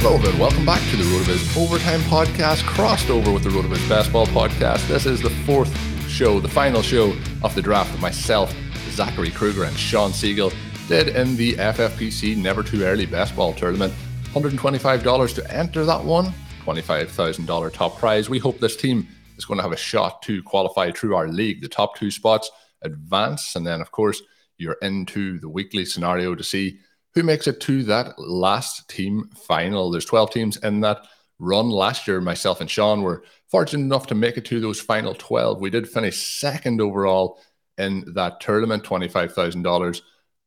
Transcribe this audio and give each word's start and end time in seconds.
Hello 0.00 0.14
and 0.14 0.38
welcome 0.38 0.64
back 0.64 0.80
to 0.90 0.96
the 0.96 1.02
RotoViz 1.02 1.60
Overtime 1.60 1.98
Podcast, 2.02 2.64
crossed 2.64 3.10
over 3.10 3.32
with 3.32 3.42
the 3.42 3.50
RotoViz 3.50 3.88
Best 3.88 4.12
Ball 4.12 4.26
Podcast. 4.28 4.86
This 4.86 5.06
is 5.06 5.20
the 5.20 5.28
fourth 5.44 5.76
show, 6.08 6.38
the 6.38 6.48
final 6.48 6.82
show 6.82 7.16
of 7.42 7.52
the 7.56 7.60
draft 7.60 7.90
that 7.90 8.00
myself, 8.00 8.54
Zachary 8.90 9.32
Krueger, 9.32 9.64
and 9.64 9.76
Shawn 9.76 10.12
Siegele 10.12 10.54
did 10.86 11.08
in 11.08 11.34
the 11.34 11.54
FFPC 11.54 12.36
Never 12.36 12.62
Too 12.62 12.84
Early 12.84 13.06
Best 13.06 13.34
Ball 13.34 13.52
Tournament. 13.52 13.92
$125 14.34 15.34
to 15.34 15.52
enter 15.52 15.84
that 15.84 16.04
one, 16.04 16.32
$25,000 16.64 17.72
top 17.72 17.98
prize. 17.98 18.30
We 18.30 18.38
hope 18.38 18.60
this 18.60 18.76
team 18.76 19.08
is 19.36 19.44
going 19.44 19.58
to 19.58 19.64
have 19.64 19.72
a 19.72 19.76
shot 19.76 20.22
to 20.22 20.44
qualify 20.44 20.92
through 20.92 21.16
our 21.16 21.26
league. 21.26 21.60
The 21.60 21.68
top 21.68 21.96
two 21.96 22.12
spots 22.12 22.52
advance, 22.82 23.56
and 23.56 23.66
then, 23.66 23.80
of 23.80 23.90
course, 23.90 24.22
you're 24.58 24.76
into 24.80 25.40
the 25.40 25.48
weekly 25.48 25.84
scenario 25.84 26.36
to 26.36 26.44
see 26.44 26.78
who 27.18 27.24
makes 27.24 27.48
it 27.48 27.60
to 27.60 27.82
that 27.82 28.16
last 28.16 28.88
team 28.88 29.28
final. 29.34 29.90
There's 29.90 30.04
12 30.04 30.30
teams 30.30 30.56
in 30.58 30.80
that 30.82 31.04
run. 31.40 31.68
Last 31.68 32.06
year, 32.06 32.20
myself 32.20 32.60
and 32.60 32.70
Shawn 32.70 33.02
were 33.02 33.24
fortunate 33.48 33.82
enough 33.82 34.06
to 34.08 34.14
make 34.14 34.36
it 34.36 34.44
to 34.46 34.60
those 34.60 34.80
final 34.80 35.14
12. 35.14 35.60
We 35.60 35.68
did 35.68 35.88
finish 35.88 36.38
second 36.38 36.80
overall 36.80 37.40
in 37.76 38.04
that 38.14 38.40
tournament, 38.40 38.84
$25,000 38.84 40.00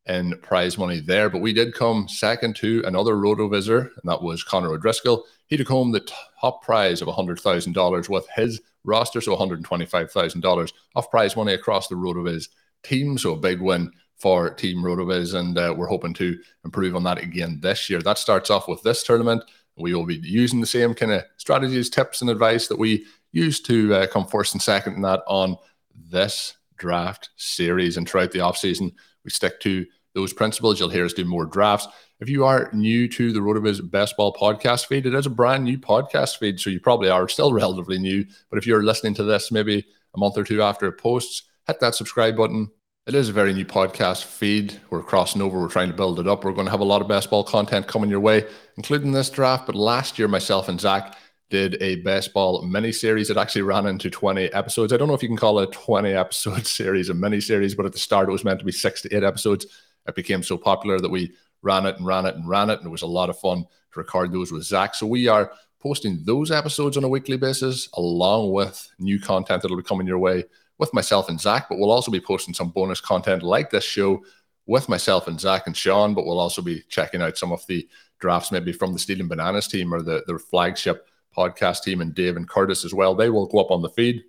in 0.06 0.40
prize 0.42 0.78
money 0.78 1.02
there. 1.02 1.30
But 1.30 1.42
we 1.42 1.52
did 1.52 1.74
come 1.74 2.08
second 2.08 2.56
to 2.58 2.84
another 2.86 3.18
Roto 3.18 3.50
visitor, 3.50 3.92
and 4.02 4.10
that 4.10 4.22
was 4.22 4.42
Connor 4.42 4.72
O'Driscoll. 4.72 5.26
He 5.48 5.58
took 5.58 5.68
home 5.68 5.92
the 5.92 6.10
top 6.40 6.64
prize 6.64 7.02
of 7.02 7.10
$100,000 7.10 8.10
with 8.10 8.28
his 8.34 8.62
roster, 8.86 9.20
so 9.20 9.36
$125,000 9.36 10.74
of 10.96 11.12
prize 11.12 11.36
money 11.36 11.54
across 11.54 11.90
the 11.90 11.96
RotoViz 11.96 12.48
team. 12.84 13.18
So 13.18 13.34
a 13.34 13.38
big 13.38 13.60
win 13.60 13.92
for 14.22 14.52
Team 14.52 14.84
RotoViz, 14.84 15.34
and 15.34 15.58
uh, 15.58 15.74
we're 15.76 15.88
hoping 15.88 16.14
to 16.14 16.38
improve 16.64 16.96
on 16.96 17.04
that 17.04 17.18
again 17.18 17.60
this 17.60 17.90
year. 17.90 18.02
That 18.02 18.20
starts 18.20 18.52
off 18.52 18.68
with 18.68 18.84
this 18.84 19.02
tournament. 19.04 19.44
We 19.78 19.96
will 19.96 20.06
be 20.06 20.22
using 20.24 20.62
the 20.62 20.68
same 20.68 20.94
kind 20.94 21.12
of 21.12 21.24
strategies, 21.38 21.90
tips, 21.90 22.22
and 22.22 22.30
advice 22.30 22.68
that 22.68 22.78
we 22.78 23.06
used 23.32 23.66
to 23.66 23.96
uh, 23.96 24.08
come 24.08 24.28
first 24.28 24.54
and 24.54 24.62
second 24.62 24.94
in 24.94 25.02
that 25.02 25.24
on 25.28 25.58
this 25.96 26.56
draft 26.78 27.30
series. 27.36 27.98
And 27.98 28.08
throughout 28.08 28.32
the 28.32 28.40
offseason, 28.40 28.94
we 29.24 29.32
stick 29.32 29.60
to 29.62 29.88
those 30.14 30.34
principles. 30.34 30.80
You'll 30.80 30.90
hear 30.90 31.06
us 31.06 31.14
do 31.14 31.26
more 31.26 31.46
drafts. 31.46 31.88
If 32.20 32.30
you 32.30 32.46
are 32.46 32.70
new 32.74 33.08
to 33.08 33.34
the 33.34 33.40
RotoViz 33.40 33.90
Best 33.90 34.16
Ball 34.18 34.34
podcast 34.34 34.86
feed, 34.86 35.08
it 35.08 35.16
is 35.16 35.26
a 35.26 35.32
brand 35.32 35.64
new 35.64 35.80
podcast 35.80 36.38
feed, 36.38 36.60
so 36.60 36.70
you 36.70 36.80
probably 36.80 37.10
are 37.10 37.28
still 37.28 37.54
relatively 37.54 37.98
new. 37.98 38.24
But 38.52 38.60
if 38.60 38.68
you're 38.68 38.84
listening 38.84 39.16
to 39.16 39.24
this 39.24 39.52
maybe 39.52 39.84
a 40.14 40.20
month 40.20 40.38
or 40.38 40.44
two 40.44 40.62
after 40.62 40.88
it 40.88 41.00
posts, 41.00 41.44
hit 41.66 41.80
that 41.80 41.96
subscribe 41.96 42.38
button, 42.38 42.70
it 43.08 43.16
is 43.16 43.30
a 43.30 43.34
very 43.34 43.52
new 43.54 43.66
podcast 43.66 44.26
feed. 44.26 44.80
We're 44.92 45.02
crossing 45.02 45.42
over. 45.42 45.60
We're 45.60 45.70
trying 45.70 45.90
to 45.90 45.96
build 45.96 46.20
it 46.20 46.28
up. 46.28 46.44
We're 46.44 46.52
going 46.52 46.66
to 46.66 46.72
have 46.72 46.82
a 46.82 46.86
lot 46.86 47.02
of 47.02 47.08
best 47.08 47.32
ball 47.32 47.44
content 47.44 47.88
coming 47.88 48.12
your 48.12 48.20
way, 48.20 48.46
including 48.78 49.12
this 49.12 49.30
draft. 49.30 49.66
But 49.66 49.76
last 49.76 50.20
year, 50.20 50.28
myself 50.28 50.70
and 50.70 50.80
Zach 50.80 51.18
did 51.50 51.82
a 51.82 51.96
best 51.98 52.32
ball 52.32 52.62
mini 52.62 52.92
series. 52.92 53.32
It 53.32 53.38
actually 53.38 53.64
ran 53.64 53.88
into 53.88 54.12
20 54.12 54.54
episodes. 54.54 54.94
I 54.94 54.98
don't 54.98 55.08
know 55.08 55.16
if 55.16 55.24
you 55.24 55.30
can 55.30 55.38
call 55.38 55.60
it 55.60 55.70
a 55.70 55.72
20 55.72 56.12
episode 56.12 56.68
series, 56.68 57.10
a 57.10 57.16
mini 57.16 57.42
series, 57.42 57.74
but 57.74 57.88
at 57.88 57.94
the 57.94 58.00
start, 58.00 58.30
it 58.30 58.34
was 58.34 58.44
meant 58.44 58.60
to 58.60 58.66
be 58.66 58.72
six 58.72 59.02
to 59.02 59.16
eight 59.16 59.24
episodes. 59.24 59.66
It 60.08 60.16
became 60.16 60.44
so 60.44 60.56
popular 60.56 61.00
that 61.00 61.10
we 61.10 61.34
ran 61.64 61.88
it 61.88 61.98
and 61.98 62.06
ran 62.06 62.28
it 62.28 62.36
and 62.36 62.48
ran 62.48 62.70
it. 62.70 62.78
And 62.78 62.86
it 62.86 62.92
was 62.92 63.02
a 63.02 63.08
lot 63.08 63.32
of 63.32 63.40
fun 63.40 63.64
to 63.64 64.00
record 64.00 64.32
those 64.32 64.52
with 64.52 64.64
Zach. 64.64 64.94
So 64.94 65.08
we 65.08 65.28
are 65.28 65.52
posting 65.80 66.20
those 66.24 66.52
episodes 66.52 66.98
on 66.98 67.04
a 67.04 67.10
weekly 67.10 67.38
basis, 67.38 67.90
along 67.96 68.52
with 68.52 68.88
new 69.00 69.20
content 69.20 69.64
that'll 69.64 69.76
be 69.76 69.82
coming 69.82 70.06
your 70.06 70.20
way 70.20 70.46
with 70.82 70.94
myself 70.96 71.30
and 71.30 71.40
Zach, 71.40 71.70
but 71.70 71.78
we'll 71.78 71.92
also 71.92 72.12
be 72.12 72.20
posting 72.20 72.56
some 72.56 72.70
bonus 72.72 73.00
content 73.00 73.44
like 73.44 73.70
this 73.70 73.84
show 73.84 74.24
with 74.66 74.90
myself 74.90 75.28
and 75.28 75.40
Zach 75.40 75.68
and 75.68 75.78
Shawn. 75.78 76.16
But 76.16 76.26
we'll 76.26 76.40
also 76.40 76.64
be 76.64 76.82
checking 76.90 77.22
out 77.22 77.38
some 77.38 77.52
of 77.52 77.66
the 77.68 77.88
drafts, 78.20 78.52
maybe 78.52 78.74
from 78.74 78.92
the 78.92 79.00
Stealing 79.00 79.28
Bananas 79.28 79.68
team 79.68 79.94
or 79.94 80.02
the, 80.02 80.24
the 80.26 80.40
flagship 80.40 81.08
podcast 81.38 81.84
team 81.84 82.02
and 82.02 82.16
Dave 82.16 82.36
and 82.36 82.50
Curtis 82.50 82.84
as 82.84 82.96
well. 82.96 83.14
They 83.14 83.30
will 83.30 83.46
go 83.46 83.60
up 83.60 83.70
on 83.70 83.84
the 83.84 83.90
feed. 83.90 84.24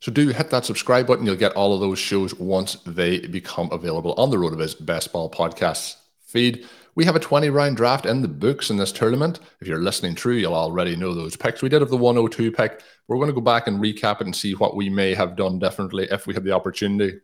So 0.00 0.10
do 0.10 0.28
hit 0.28 0.48
that 0.48 0.64
subscribe 0.64 1.06
button. 1.06 1.26
You'll 1.26 1.36
get 1.36 1.52
all 1.52 1.74
of 1.74 1.80
those 1.80 1.98
shows 1.98 2.34
once 2.34 2.76
they 2.86 3.20
become 3.20 3.68
available 3.70 4.14
on 4.16 4.30
the 4.30 4.38
RotoViz 4.38 4.84
Best 4.86 5.12
Ball 5.12 5.30
Podcast 5.30 5.96
feed. 6.24 6.66
We 6.94 7.04
have 7.04 7.16
a 7.16 7.20
20 7.20 7.50
round 7.50 7.76
draft 7.76 8.06
in 8.06 8.22
the 8.22 8.28
books 8.28 8.70
in 8.70 8.76
this 8.76 8.92
tournament. 8.92 9.40
If 9.60 9.68
you're 9.68 9.82
listening 9.82 10.16
through, 10.16 10.36
you'll 10.36 10.54
already 10.54 10.96
know 10.96 11.14
those 11.14 11.36
picks. 11.36 11.62
We 11.62 11.68
did 11.68 11.82
have 11.82 11.90
the 11.90 11.96
102 11.96 12.52
pick. 12.52 12.82
We're 13.06 13.16
going 13.16 13.28
to 13.28 13.34
go 13.34 13.40
back 13.40 13.66
and 13.66 13.80
recap 13.80 14.20
it 14.20 14.26
and 14.26 14.34
see 14.34 14.54
what 14.54 14.76
we 14.76 14.90
may 14.90 15.14
have 15.14 15.36
done 15.36 15.58
differently 15.58 16.08
if 16.10 16.26
we 16.26 16.34
had 16.34 16.44
the 16.44 16.52
opportunity 16.52 17.20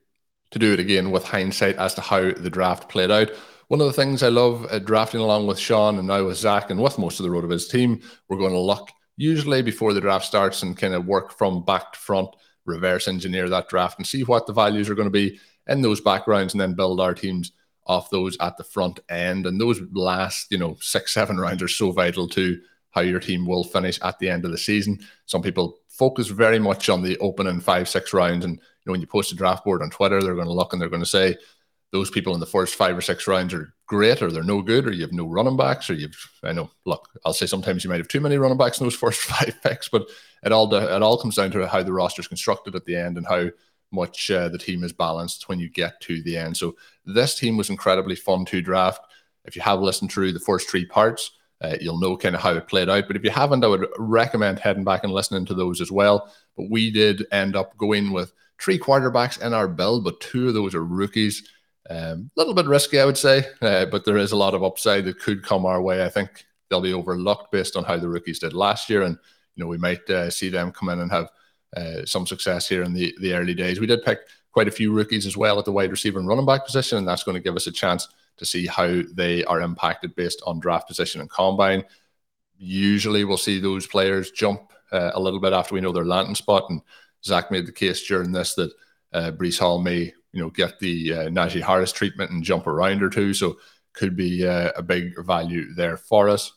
to 0.53 0.59
do 0.59 0.72
it 0.72 0.81
again 0.81 1.10
with 1.10 1.25
hindsight 1.25 1.77
as 1.77 1.94
to 1.94 2.00
how 2.00 2.32
the 2.32 2.50
draft 2.50 2.88
played 2.88 3.10
out. 3.10 3.31
One 3.69 3.81
of 3.81 3.87
the 3.88 3.93
things 3.93 4.22
I 4.22 4.28
love 4.28 4.66
uh, 4.71 4.78
drafting 4.78 5.21
along 5.21 5.49
with 5.49 5.59
Shawn 5.59 5.98
and 5.98 6.06
now 6.06 6.25
with 6.25 6.38
Zach 6.38 6.71
and 6.71 6.81
with 6.81 6.98
most 6.98 7.19
of 7.19 7.25
the 7.25 7.31
RotoViz 7.31 7.69
team, 7.69 8.00
we're 8.28 8.38
going 8.38 8.53
to 8.53 8.59
look 8.59 8.91
usually 9.16 9.62
before 9.62 9.93
the 9.93 10.00
draft 10.00 10.25
starts 10.25 10.62
and 10.62 10.77
kind 10.77 10.94
of 10.94 11.06
work 11.06 11.33
from 11.33 11.65
back 11.65 11.93
to 11.93 11.98
front, 11.98 12.28
reverse 12.65 13.09
engineer 13.09 13.48
that 13.48 13.69
draft 13.69 13.98
and 13.98 14.06
see 14.06 14.22
what 14.22 14.47
the 14.47 14.53
values 14.53 14.88
are 14.88 14.94
going 14.94 15.06
to 15.06 15.10
be 15.10 15.41
in 15.66 15.83
those 15.83 16.00
backgrounds 16.00 16.54
and 16.54 16.60
then 16.60 16.75
build 16.75 17.00
our 17.00 17.15
teams 17.15 17.50
off 17.86 18.10
those 18.10 18.36
at 18.41 18.56
the 18.56 18.64
front 18.64 19.00
end. 19.08 19.47
And 19.47 19.60
those 19.60 19.80
last, 19.92 20.50
you 20.50 20.58
know, 20.58 20.76
six, 20.80 21.14
seven 21.14 21.38
rounds 21.38 21.62
are 21.62 21.69
so 21.69 21.92
vital 21.92 22.28
to 22.30 22.60
how 22.91 23.02
your 23.02 23.20
team 23.20 23.47
will 23.47 23.64
finish 23.64 24.00
at 24.02 24.19
the 24.19 24.28
end 24.28 24.44
of 24.44 24.50
the 24.50 24.58
season. 24.58 24.98
Some 25.26 25.42
people 25.42 25.78
focus 25.88 26.28
very 26.28 26.58
much 26.58 26.88
on 26.88 27.02
the 27.02 27.19
opening 27.19 27.60
five, 27.60 27.88
six 27.88 28.12
rounds. 28.12 28.44
And 28.44 28.54
you 28.54 28.60
know, 28.86 28.92
when 28.92 29.00
you 29.00 29.06
post 29.06 29.32
a 29.32 29.36
draft 29.36 29.64
board 29.64 29.82
on 29.82 29.91
Twitter, 29.91 30.22
they're 30.22 30.34
going 30.34 30.47
to 30.47 30.52
look 30.52 30.72
and 30.72 30.80
they're 30.80 30.88
going 30.88 31.02
to 31.02 31.06
say 31.06 31.36
those 31.92 32.10
people 32.10 32.34
in 32.34 32.41
the 32.41 32.47
first 32.47 32.74
five 32.74 32.97
or 32.97 33.00
six 33.00 33.26
rounds 33.26 33.54
are 33.54 33.72
great, 33.86 34.20
or 34.20 34.30
they're 34.30 34.42
no 34.42 34.60
good, 34.60 34.86
or 34.86 34.92
you 34.92 35.03
have 35.03 35.12
no 35.12 35.27
running 35.27 35.56
backs, 35.56 35.89
or 35.89 35.94
you've 35.94 36.30
I 36.42 36.53
know, 36.53 36.71
look, 36.84 37.09
I'll 37.24 37.32
say 37.32 37.47
sometimes 37.47 37.84
you 37.84 37.91
might 37.91 38.00
have 38.00 38.09
too 38.09 38.21
many 38.21 38.36
running 38.39 38.59
backs 38.59 38.80
in 38.80 38.86
those 38.86 38.94
first 38.97 39.21
five 39.21 39.56
picks, 39.62 39.89
but 39.89 40.09
it 40.42 40.53
all 40.53 40.72
it 40.74 41.03
all 41.03 41.18
comes 41.21 41.36
down 41.36 41.50
to 41.53 41.66
how 41.66 41.82
the 41.82 41.92
roster 41.92 42.21
is 42.21 42.28
constructed 42.28 42.74
at 42.74 42.84
the 42.84 42.97
end 42.97 43.16
and 43.16 43.27
how 43.27 43.48
much 43.92 44.30
uh, 44.30 44.48
the 44.48 44.59
team 44.59 44.84
is 44.84 44.92
balanced 44.92 45.48
when 45.48 45.59
you 45.59 45.68
get 45.68 46.00
to 46.03 46.22
the 46.22 46.36
end. 46.36 46.56
So 46.56 46.77
this 47.04 47.34
team 47.38 47.56
was 47.56 47.71
incredibly 47.71 48.16
fun 48.16 48.44
to 48.47 48.60
draft. 48.60 49.00
If 49.44 49.56
you 49.56 49.62
have 49.62 49.80
listened 49.80 50.12
through 50.12 50.33
the 50.33 50.41
first 50.41 50.68
three 50.68 50.84
parts, 50.84 51.30
uh, 51.62 51.77
you'll 51.80 52.00
know 52.00 52.16
kind 52.16 52.34
of 52.34 52.42
how 52.42 52.53
it 52.53 52.68
played 52.68 52.88
out. 52.88 53.06
But 53.06 53.16
if 53.16 53.24
you 53.24 53.30
haven't, 53.30 53.65
I 53.65 53.68
would 53.68 53.86
recommend 53.98 54.59
heading 54.59 54.84
back 54.84 55.04
and 55.04 55.12
listening 55.12 55.47
to 55.47 55.54
those 55.54 55.80
as 55.80 55.91
well. 55.91 56.33
But 56.56 56.71
we 56.71 56.91
did 56.91 57.24
end 57.33 57.56
up 57.56 57.77
going 57.78 58.12
with 58.12 58.33
three 58.60 58.78
quarterbacks 58.78 59.41
in 59.41 59.54
our 59.54 59.68
build, 59.68 60.04
but 60.04 60.21
two 60.21 60.48
of 60.48 60.54
those 60.54 60.74
are 60.74 60.84
rookies. 60.84 61.48
A 61.89 62.12
um, 62.12 62.30
little 62.36 62.54
bit 62.54 62.66
risky, 62.66 62.98
I 62.98 63.04
would 63.04 63.16
say, 63.16 63.44
uh, 63.62 63.86
but 63.86 64.04
there 64.04 64.16
is 64.16 64.32
a 64.32 64.36
lot 64.36 64.54
of 64.54 64.65
upside 64.65 65.04
that 65.04 65.21
could 65.21 65.44
come 65.44 65.65
our 65.65 65.80
way. 65.80 66.04
I 66.04 66.09
think 66.09 66.44
they'll 66.68 66.80
be 66.80 66.92
overlooked 66.92 67.53
based 67.53 67.77
on 67.77 67.84
how 67.84 67.97
the 67.97 68.09
rookies 68.09 68.41
did 68.41 68.53
last 68.53 68.91
year, 68.91 69.03
and 69.03 69.16
you 69.54 69.62
know 69.62 69.68
we 69.68 69.78
might 69.78 70.09
uh, 70.10 70.30
see 70.30 70.48
them 70.48 70.72
come 70.72 70.89
in 70.89 70.98
and 70.98 71.12
have 71.12 71.30
uh, 71.77 72.05
some 72.05 72.27
success 72.27 72.69
here 72.69 72.83
in 72.83 72.93
the, 72.93 73.15
the 73.21 73.34
early 73.34 73.55
days. 73.55 73.78
We 73.78 73.87
did 73.87 74.05
pick 74.05 74.21
quite 74.53 74.69
a 74.69 74.73
few 74.73 74.93
rookies 74.93 75.27
as 75.27 75.37
well 75.37 75.59
at 75.59 75.67
the 75.67 75.73
wide 75.73 75.91
receiver 75.91 76.19
and 76.19 76.27
running 76.27 76.47
back 76.47 76.65
position, 76.65 76.99
and 76.99 77.07
that's 77.07 77.25
going 77.25 77.37
to 77.37 77.43
give 77.43 77.57
us 77.57 77.67
a 77.67 77.73
chance 77.73 78.09
to 78.39 78.47
see 78.47 78.67
how 78.67 79.03
they 79.13 79.45
are 79.45 79.61
impacted 79.61 80.15
based 80.17 80.43
on 80.47 80.61
draft 80.61 80.89
position 80.89 81.21
and 81.21 81.31
combine. 81.31 81.84
Usually, 82.59 83.25
we'll 83.25 83.37
see 83.37 83.61
those 83.61 83.87
players 83.87 84.31
jump 84.31 84.73
uh, 84.93 85.11
a 85.15 85.21
little 85.21 85.41
bit 85.41 85.53
after 85.53 85.75
we 85.75 85.81
know 85.81 85.93
their 85.93 86.05
landing 86.05 86.34
spot. 86.34 86.65
And 86.71 86.81
Zach 87.25 87.51
made 87.51 87.67
the 87.67 87.73
case 87.73 88.07
during 88.07 88.33
this 88.33 88.55
that 88.55 88.73
uh, 89.13 89.31
Breece 89.33 89.59
Hall 89.59 89.78
may, 89.78 90.13
you 90.33 90.43
know, 90.43 90.51
get 90.51 90.78
the 90.78 91.13
uh, 91.13 91.28
Najee 91.28 91.63
Harris 91.63 91.93
treatment 91.93 92.31
and 92.31 92.43
jump 92.43 92.67
around 92.67 93.03
or 93.03 93.11
two. 93.11 93.34
So 93.34 93.59
could 93.93 94.17
be 94.17 94.47
uh, 94.47 94.73
a 94.77 94.83
big 94.83 95.23
value 95.25 95.75
there 95.75 95.97
for 95.97 96.28
us. 96.28 96.53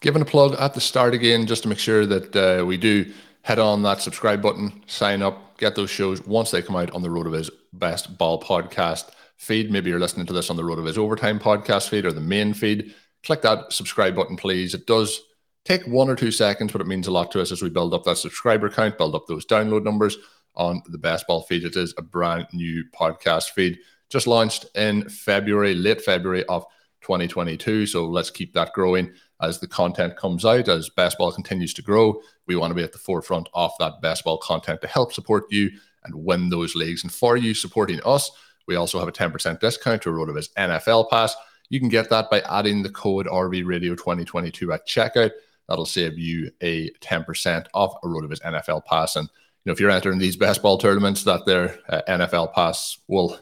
Giving 0.00 0.22
a 0.22 0.26
plug 0.26 0.54
at 0.60 0.74
the 0.74 0.80
start 0.80 1.14
again, 1.14 1.46
just 1.46 1.62
to 1.62 1.68
make 1.68 1.78
sure 1.78 2.04
that 2.06 2.36
uh, 2.36 2.64
we 2.64 2.76
do 2.76 3.12
head 3.46 3.60
on 3.60 3.80
that 3.80 4.00
subscribe 4.00 4.42
button, 4.42 4.82
sign 4.88 5.22
up, 5.22 5.56
get 5.56 5.76
those 5.76 5.88
shows 5.88 6.20
once 6.26 6.50
they 6.50 6.60
come 6.60 6.74
out 6.74 6.90
on 6.90 7.00
the 7.00 7.08
RotoViz 7.08 7.48
Best 7.74 8.18
Ball 8.18 8.42
podcast 8.42 9.10
feed. 9.36 9.70
Maybe 9.70 9.88
you're 9.88 10.00
listening 10.00 10.26
to 10.26 10.32
this 10.32 10.50
on 10.50 10.56
the 10.56 10.64
RotoViz 10.64 10.98
Overtime 10.98 11.38
podcast 11.38 11.88
feed 11.88 12.04
or 12.04 12.10
the 12.10 12.20
main 12.20 12.54
feed. 12.54 12.92
Click 13.22 13.42
that 13.42 13.72
subscribe 13.72 14.16
button, 14.16 14.36
please. 14.36 14.74
It 14.74 14.88
does 14.88 15.22
take 15.64 15.86
one 15.86 16.10
or 16.10 16.16
two 16.16 16.32
seconds, 16.32 16.72
but 16.72 16.80
it 16.80 16.88
means 16.88 17.06
a 17.06 17.12
lot 17.12 17.30
to 17.30 17.40
us 17.40 17.52
as 17.52 17.62
we 17.62 17.70
build 17.70 17.94
up 17.94 18.02
that 18.02 18.18
subscriber 18.18 18.68
count, 18.68 18.98
build 18.98 19.14
up 19.14 19.28
those 19.28 19.46
download 19.46 19.84
numbers 19.84 20.18
on 20.56 20.82
the 20.88 20.98
Best 20.98 21.28
Ball 21.28 21.42
feed. 21.42 21.62
It 21.62 21.76
is 21.76 21.94
a 21.98 22.02
brand 22.02 22.48
new 22.52 22.82
podcast 22.92 23.50
feed, 23.50 23.78
just 24.10 24.26
launched 24.26 24.66
in 24.74 25.08
February, 25.08 25.76
late 25.76 26.02
February 26.02 26.44
of 26.46 26.64
2022. 27.02 27.86
So 27.86 28.08
let's 28.08 28.30
keep 28.30 28.54
that 28.54 28.72
growing 28.72 29.12
as 29.40 29.60
the 29.60 29.66
content 29.66 30.16
comes 30.16 30.44
out, 30.44 30.68
as 30.68 30.88
Best 30.88 31.18
Ball 31.18 31.32
continues 31.32 31.74
to 31.74 31.82
grow. 31.82 32.20
We 32.46 32.56
want 32.56 32.70
to 32.70 32.74
be 32.74 32.82
at 32.82 32.92
the 32.92 32.98
forefront 32.98 33.48
of 33.54 33.72
that 33.78 34.00
Best 34.00 34.24
Ball 34.24 34.38
content 34.38 34.80
to 34.80 34.86
help 34.86 35.12
support 35.12 35.44
you 35.50 35.70
and 36.04 36.14
win 36.14 36.48
those 36.48 36.74
leagues. 36.74 37.02
And 37.02 37.12
for 37.12 37.36
you 37.36 37.52
supporting 37.54 38.00
us, 38.04 38.30
we 38.66 38.76
also 38.76 38.98
have 38.98 39.08
a 39.08 39.12
10% 39.12 39.60
discount 39.60 40.02
to 40.02 40.10
RotoViz 40.10 40.52
NFL 40.54 41.10
Pass. 41.10 41.34
You 41.68 41.80
can 41.80 41.88
get 41.88 42.10
that 42.10 42.30
by 42.30 42.40
adding 42.40 42.82
the 42.82 42.90
code 42.90 43.26
RV 43.26 43.66
Radio 43.66 43.94
2022 43.94 44.72
at 44.72 44.86
checkout. 44.86 45.32
That'll 45.68 45.86
save 45.86 46.18
you 46.18 46.50
a 46.60 46.90
10% 47.00 47.66
off 47.74 47.94
a 48.02 48.06
RotoViz 48.06 48.40
NFL 48.42 48.84
Pass. 48.84 49.16
And 49.16 49.28
you 49.28 49.70
know, 49.70 49.72
if 49.72 49.80
you're 49.80 49.90
entering 49.90 50.18
these 50.18 50.36
best 50.36 50.62
ball 50.62 50.78
tournaments, 50.78 51.24
that 51.24 51.44
their 51.44 51.78
uh, 51.88 52.02
NFL 52.08 52.54
Pass 52.54 52.98
will 53.08 53.38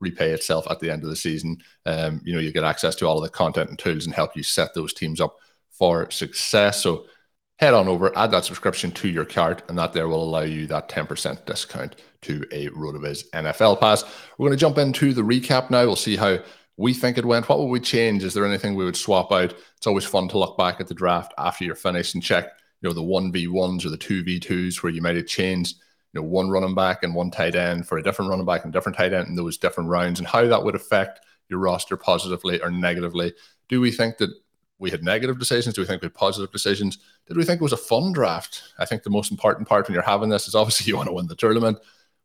repay 0.00 0.30
itself 0.30 0.66
at 0.70 0.80
the 0.80 0.90
end 0.90 1.02
of 1.02 1.10
the 1.10 1.16
season. 1.16 1.58
Um, 1.84 2.20
you 2.24 2.34
know, 2.34 2.40
you 2.40 2.52
get 2.52 2.64
access 2.64 2.94
to 2.96 3.06
all 3.06 3.16
of 3.16 3.22
the 3.22 3.30
content 3.30 3.70
and 3.70 3.78
tools 3.78 4.06
and 4.06 4.14
help 4.14 4.36
you 4.36 4.42
set 4.42 4.74
those 4.74 4.92
teams 4.92 5.20
up 5.20 5.36
for 5.70 6.10
success. 6.10 6.82
So 6.82 7.06
head 7.58 7.74
on 7.74 7.88
over, 7.88 8.16
add 8.16 8.30
that 8.30 8.44
subscription 8.44 8.90
to 8.92 9.08
your 9.08 9.24
cart, 9.24 9.62
and 9.68 9.78
that 9.78 9.92
there 9.92 10.08
will 10.08 10.22
allow 10.22 10.42
you 10.42 10.66
that 10.66 10.88
10% 10.88 11.44
discount 11.46 11.96
to 12.22 12.44
a 12.52 12.68
RotoViz 12.68 13.30
NFL 13.30 13.80
pass. 13.80 14.04
We're 14.36 14.48
going 14.48 14.58
to 14.58 14.60
jump 14.60 14.78
into 14.78 15.14
the 15.14 15.22
recap 15.22 15.70
now. 15.70 15.84
We'll 15.84 15.96
see 15.96 16.16
how 16.16 16.38
we 16.76 16.92
think 16.92 17.16
it 17.16 17.24
went. 17.24 17.48
What 17.48 17.58
would 17.58 17.66
we 17.66 17.80
change? 17.80 18.22
Is 18.22 18.34
there 18.34 18.46
anything 18.46 18.74
we 18.74 18.84
would 18.84 18.96
swap 18.96 19.32
out? 19.32 19.54
It's 19.76 19.86
always 19.86 20.04
fun 20.04 20.28
to 20.28 20.38
look 20.38 20.58
back 20.58 20.80
at 20.80 20.88
the 20.88 20.94
draft 20.94 21.32
after 21.38 21.64
you're 21.64 21.74
finished 21.74 22.14
and 22.14 22.22
check, 22.22 22.50
you 22.82 22.88
know, 22.88 22.94
the 22.94 23.00
1v1s 23.00 23.86
or 23.86 23.90
the 23.90 23.96
2v2s 23.96 24.82
where 24.82 24.92
you 24.92 25.00
might 25.00 25.16
have 25.16 25.26
changed, 25.26 25.76
know, 26.16 26.22
one 26.22 26.50
running 26.50 26.74
back 26.74 27.02
and 27.02 27.14
one 27.14 27.30
tight 27.30 27.54
end 27.54 27.86
for 27.86 27.98
a 27.98 28.02
different 28.02 28.30
running 28.30 28.46
back 28.46 28.64
and 28.64 28.72
different 28.72 28.98
tight 28.98 29.12
end 29.12 29.28
in 29.28 29.36
those 29.36 29.56
different 29.56 29.88
rounds 29.88 30.18
and 30.18 30.28
how 30.28 30.46
that 30.46 30.64
would 30.64 30.74
affect 30.74 31.20
your 31.48 31.58
roster 31.58 31.96
positively 31.96 32.60
or 32.60 32.70
negatively. 32.70 33.32
Do 33.68 33.80
we 33.80 33.90
think 33.90 34.18
that 34.18 34.30
we 34.78 34.90
had 34.90 35.02
negative 35.02 35.38
decisions? 35.38 35.74
Do 35.74 35.80
we 35.80 35.86
think 35.86 36.02
we 36.02 36.06
had 36.06 36.14
positive 36.14 36.52
decisions? 36.52 36.98
Did 37.26 37.36
we 37.36 37.44
think 37.44 37.60
it 37.60 37.64
was 37.64 37.72
a 37.72 37.78
fun 37.78 38.12
draft? 38.12 38.62
I 38.78 38.84
think 38.84 39.02
the 39.02 39.10
most 39.10 39.30
important 39.30 39.68
part 39.68 39.86
when 39.86 39.94
you're 39.94 40.02
having 40.02 40.28
this 40.28 40.48
is 40.48 40.54
obviously 40.54 40.86
you 40.90 40.96
want 40.96 41.08
to 41.08 41.14
win 41.14 41.26
the 41.26 41.36
tournament, 41.36 41.78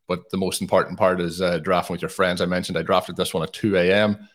but 0.08 0.30
the 0.30 0.36
most 0.36 0.60
important 0.60 0.98
part 0.98 1.20
is 1.20 1.40
uh, 1.40 1.58
drafting 1.58 1.94
with 1.94 2.02
your 2.02 2.08
friends. 2.08 2.40
I 2.40 2.46
mentioned 2.46 2.76
I 2.76 2.82
drafted 2.82 3.16
this 3.16 3.32
one 3.32 3.42
at 3.42 3.52
2 3.52 3.76
a.m. 3.76 4.28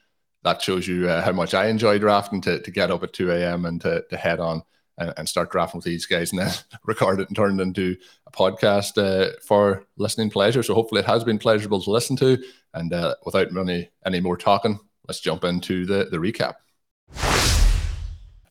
That 0.43 0.61
shows 0.61 0.87
you 0.87 1.09
uh, 1.09 1.21
how 1.21 1.31
much 1.31 1.53
I 1.53 1.67
enjoy 1.67 1.99
drafting 1.99 2.41
to, 2.41 2.61
to 2.61 2.71
get 2.71 2.91
up 2.91 3.03
at 3.03 3.13
2 3.13 3.31
a.m. 3.31 3.65
and 3.65 3.81
to, 3.81 4.03
to 4.09 4.17
head 4.17 4.39
on 4.39 4.63
and, 4.97 5.13
and, 5.17 5.29
start 5.29 5.51
drafting 5.51 5.77
with 5.77 5.85
these 5.85 6.05
guys 6.05 6.31
and 6.31 6.41
then 6.41 6.53
record 6.85 7.19
it 7.19 7.27
and 7.27 7.35
turn 7.35 7.59
it 7.59 7.63
into 7.63 7.95
a 8.25 8.31
podcast 8.31 8.97
uh, 8.97 9.31
for 9.45 9.85
listening 9.97 10.29
pleasure. 10.29 10.63
So 10.63 10.73
hopefully 10.73 11.01
it 11.01 11.07
has 11.07 11.23
been 11.23 11.39
pleasurable 11.39 11.81
to 11.81 11.91
listen 11.91 12.15
to. 12.17 12.41
And 12.73 12.93
uh, 12.93 13.15
without 13.25 13.55
any, 13.55 13.89
any 14.05 14.19
more 14.19 14.37
talking, 14.37 14.79
let's 15.07 15.19
jump 15.19 15.43
into 15.43 15.85
the, 15.85 16.05
the 16.05 16.17
recap. 16.17 16.55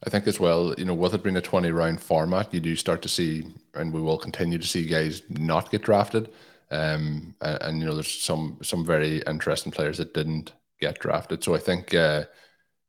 I 0.07 0.11
think 0.11 0.29
as 0.29 0.39
well, 0.39 0.75
you 0.79 0.85
know, 0.85 0.95
with 0.95 1.15
it 1.15 1.23
being 1.23 1.37
a 1.37 1.43
20 1.43 1.71
round 1.73 2.01
format, 2.01 2.55
you 2.55 2.61
do 2.61 2.77
start 2.77 3.03
to 3.03 3.09
see, 3.09 3.45
and 3.75 3.93
we 3.93 4.01
will 4.01 4.19
continue 4.19 4.59
to 4.59 4.67
see 4.67 4.87
guys 4.87 5.23
not 5.29 5.71
get 5.71 5.83
drafted. 5.83 6.31
Um, 6.71 7.35
and, 7.41 7.63
and 7.63 7.81
you 7.81 7.87
know, 7.87 7.95
there's 7.95 8.23
some 8.23 8.59
some 8.63 8.85
very 8.85 9.23
interesting 9.27 9.73
players 9.73 9.99
that 9.99 10.15
didn't 10.15 10.53
get 10.81 10.99
drafted. 11.01 11.43
So 11.43 11.55
I 11.55 11.59
think, 11.59 11.95
uh, 11.95 12.25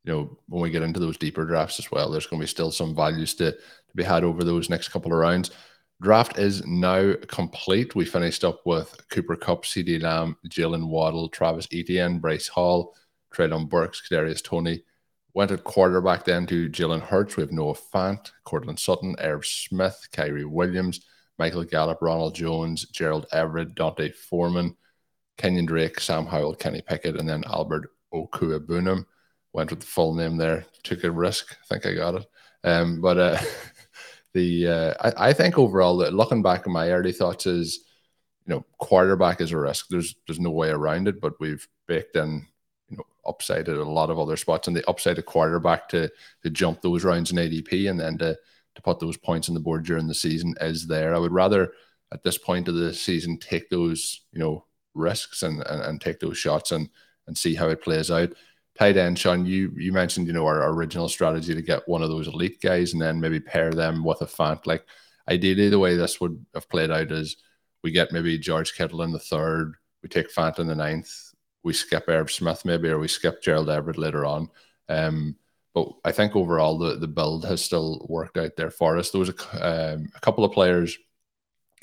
you 0.08 0.14
know, 0.14 0.38
when 0.48 0.62
we 0.62 0.70
get 0.70 0.84
into 0.84 1.02
those 1.02 1.18
deeper 1.18 1.44
drafts 1.44 1.80
as 1.80 1.92
well, 1.92 2.10
there's 2.10 2.26
going 2.26 2.40
to 2.40 2.44
be 2.46 2.48
still 2.48 2.72
some 2.72 2.96
values 2.96 3.34
to, 3.36 3.52
to 3.52 3.96
be 3.96 4.04
had 4.04 4.24
over 4.24 4.42
those 4.42 4.70
next 4.70 4.88
couple 4.88 5.12
of 5.12 5.18
rounds. 5.20 5.52
Draft 6.02 6.40
is 6.40 6.66
now 6.66 7.14
complete. 7.28 7.94
We 7.94 8.06
finished 8.06 8.46
up 8.46 8.62
with 8.66 8.96
Cooper 9.10 9.36
Kupp, 9.36 9.66
CeeDee 9.66 10.02
Lamb, 10.02 10.38
Jalen 10.48 10.88
Waddle, 10.88 11.28
Travis 11.28 11.68
Etienne, 11.74 12.22
Breece 12.22 12.48
Hall, 12.48 12.96
Treylon 13.34 13.68
Burks, 13.68 14.02
Kadarius 14.02 14.42
Toney. 14.42 14.84
Went 15.34 15.52
at 15.52 15.66
quarterback 15.66 16.24
then 16.24 16.48
to 16.48 16.70
Jalen 16.70 17.02
Hurts. 17.02 17.36
We 17.36 17.42
have 17.42 17.52
Noah 17.52 17.76
Fant, 17.76 18.32
Courtland 18.46 18.80
Sutton, 18.80 19.16
Irv 19.20 19.46
Smith, 19.46 20.08
Kyren 20.14 20.50
Williams, 20.50 21.02
Michael 21.38 21.66
Gallup, 21.66 22.02
Ronald 22.02 22.34
Jones, 22.34 22.88
Gerald 22.90 23.26
Everett, 23.34 23.76
D'Onta 23.76 24.16
Foreman, 24.16 24.76
Kenyon 25.38 25.66
Drake, 25.66 26.00
Sam 26.00 26.26
Howell, 26.26 26.56
Kenny 26.56 26.82
Pickett, 26.82 27.18
and 27.18 27.28
then 27.28 27.44
Albert 27.46 27.90
Okwuegbunam. 28.14 29.06
Went 29.58 29.72
with 29.72 29.80
the 29.80 29.88
full 29.88 30.14
name 30.14 30.38
there. 30.38 30.68
Took 30.84 31.04
a 31.04 31.10
risk. 31.10 31.52
I 31.52 31.66
think 31.66 31.88
I 31.88 31.96
got 31.96 32.14
it. 32.14 32.28
Um, 32.64 33.02
but 33.02 33.18
uh, 33.18 33.42
the 34.36 34.68
uh, 34.68 34.94
I, 35.02 35.30
I, 35.30 35.34
think 35.34 35.58
overall, 35.58 35.96
looking 35.96 36.44
back 36.44 36.60
at 36.60 36.68
my 36.68 36.92
early 36.92 37.12
thoughts 37.12 37.48
is, 37.48 37.80
you 38.46 38.54
know, 38.54 38.64
quarterback 38.78 39.42
is 39.42 39.52
a 39.52 39.58
risk. 39.58 39.88
There's 39.90 40.14
there's 40.28 40.40
no 40.40 40.52
way 40.52 40.70
around 40.70 41.08
it. 41.08 41.20
But 41.20 41.40
we've 41.40 41.68
baked 41.88 42.16
in 42.18 42.46
you 42.88 42.98
know 42.98 43.04
upside 43.26 43.68
at 43.68 43.78
a 43.78 43.84
lot 43.84 44.12
of 44.12 44.20
other 44.20 44.38
spots, 44.38 44.68
and 44.68 44.78
the 44.78 44.88
upside 44.88 45.18
of 45.18 45.26
quarterback 45.26 45.90
to 45.90 46.08
to 46.44 46.52
jump 46.52 46.84
those 46.84 47.04
rounds 47.04 47.32
in 47.32 47.38
ADP 47.38 47.90
and 47.90 48.00
then 48.00 48.20
to 48.20 48.38
to 48.76 48.82
put 48.84 49.00
those 49.00 49.18
points 49.18 49.50
on 49.50 49.56
the 49.56 49.60
board 49.60 49.86
during 49.86 50.06
the 50.06 50.14
season 50.14 50.54
is 50.62 50.86
there. 50.86 51.16
I 51.16 51.18
would 51.18 51.32
rather 51.32 51.74
at 52.14 52.22
this 52.22 52.38
point 52.38 52.68
of 52.68 52.76
the 52.76 52.94
season 52.94 53.40
take 53.40 53.72
those 53.72 54.22
you 54.32 54.40
know 54.40 54.66
risks 54.94 55.42
and 55.42 55.64
and, 55.66 55.82
and 55.82 56.00
take 56.00 56.20
those 56.20 56.38
shots 56.38 56.72
and 56.72 56.92
and 57.26 57.36
see 57.36 57.56
how 57.56 57.70
it 57.70 57.82
plays 57.82 58.12
out. 58.12 58.30
Tight 58.78 58.98
end, 58.98 59.18
Shawn, 59.18 59.46
you 59.46 59.72
you 59.76 59.92
mentioned 59.92 60.28
you 60.28 60.34
know 60.34 60.46
our, 60.46 60.70
original 60.72 61.10
strategy 61.10 61.56
to 61.56 61.62
get 61.62 61.88
one 61.88 62.04
of 62.04 62.10
those 62.10 62.28
elite 62.28 62.62
guys 62.62 62.94
and 62.94 63.02
then 63.02 63.20
maybe 63.20 63.40
pair 63.40 63.72
them 63.72 64.04
with 64.04 64.22
a 64.22 64.26
Fant. 64.26 64.68
Like 64.68 64.86
ideally, 65.28 65.70
the 65.70 65.80
way 65.80 65.96
this 65.96 66.22
would 66.22 66.46
have 66.54 66.70
played 66.70 66.92
out 66.92 67.12
is 67.12 67.38
we 67.84 67.92
get 67.92 68.12
maybe 68.12 68.38
George 68.38 68.76
Kittle 68.76 69.02
in 69.02 69.12
the 69.12 69.20
third, 69.20 69.76
we 70.04 70.10
take 70.10 70.34
Fant 70.34 70.60
in 70.60 70.68
the 70.68 70.76
ninth, 70.76 71.34
we 71.64 71.74
skip 71.74 72.06
Irv 72.08 72.32
Smith 72.32 72.66
maybe, 72.66 72.90
or 72.90 73.00
we 73.00 73.08
skip 73.08 73.42
Gerald 73.42 73.70
Everett 73.70 73.98
later 73.98 74.26
on. 74.26 74.50
Um, 74.90 75.36
but 75.74 75.90
I 76.06 76.12
think 76.12 76.36
overall 76.36 76.78
the, 76.78 76.96
the 76.96 77.08
build 77.08 77.46
has 77.46 77.64
still 77.64 78.06
worked 78.10 78.38
out 78.38 78.56
there 78.58 78.72
for 78.72 78.98
us. 78.98 79.12
There 79.12 79.20
was 79.20 79.30
a, 79.30 79.94
um, 79.94 80.10
a 80.16 80.20
couple 80.20 80.44
of 80.44 80.52
players 80.52 80.98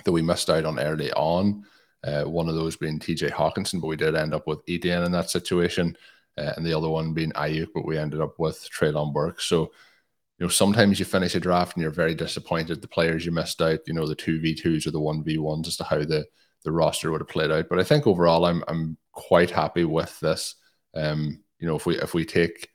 that 0.04 0.12
we 0.12 0.23
missed 0.23 0.50
out 0.50 0.64
on 0.64 0.78
early 0.78 1.12
on. 1.12 1.64
Uh, 2.02 2.25
one 2.25 2.49
of 2.49 2.54
those 2.54 2.76
being 2.76 2.99
TJ 2.99 3.30
Hockenson, 3.30 3.80
but 3.80 3.87
we 3.87 3.97
did 3.97 4.14
end 4.14 4.35
up 4.35 4.47
with 4.47 4.61
Etienne 4.68 5.04
in 5.04 5.12
that 5.12 5.30
situation, 5.30 5.97
uh, 6.38 6.53
and 6.57 6.64
the 6.64 6.76
other 6.76 6.88
one 6.88 7.14
being 7.14 7.33
Aiyuk, 7.33 7.69
but 7.75 7.87
we 7.87 7.99
ended 7.99 8.21
up 8.21 8.38
with 8.38 8.69
Treylon 8.71 9.12
Burks. 9.12 9.45
So, 9.45 9.73
you 10.38 10.47
know, 10.47 10.49
sometimes 10.49 10.99
you 10.99 11.05
finish 11.05 11.35
a 11.35 11.41
draft 11.41 11.76
and 11.76 11.83
you're 11.83 11.93
very 11.93 12.14
disappointed 12.14 12.81
the 12.81 12.88
players 12.88 13.25
you 13.25 13.33
missed 13.33 13.62
out. 13.62 13.81
You 13.87 13.95
know, 13.95 14.07
the 14.07 14.14
two 14.14 14.41
v 14.41 14.55
twos 14.55 14.87
or 14.87 14.91
the 14.91 15.00
one 15.00 15.23
v 15.23 15.38
ones 15.38 15.69
as 15.69 15.76
to 15.76 15.85
how 15.85 15.99
the 15.99 16.25
the 16.64 16.73
roster 16.73 17.12
would 17.12 17.21
have 17.21 17.29
played 17.29 17.50
out. 17.50 17.69
But 17.69 17.79
I 17.79 17.85
think 17.85 18.07
overall, 18.07 18.45
I'm 18.45 18.64
I'm 18.67 18.97
quite 19.12 19.50
happy 19.50 19.85
with 19.85 20.19
this. 20.21 20.57
Um, 20.95 21.43
you 21.59 21.69
know, 21.69 21.76
if 21.76 21.87
we 21.87 21.97
if 22.00 22.14
we 22.14 22.25
take 22.25 22.69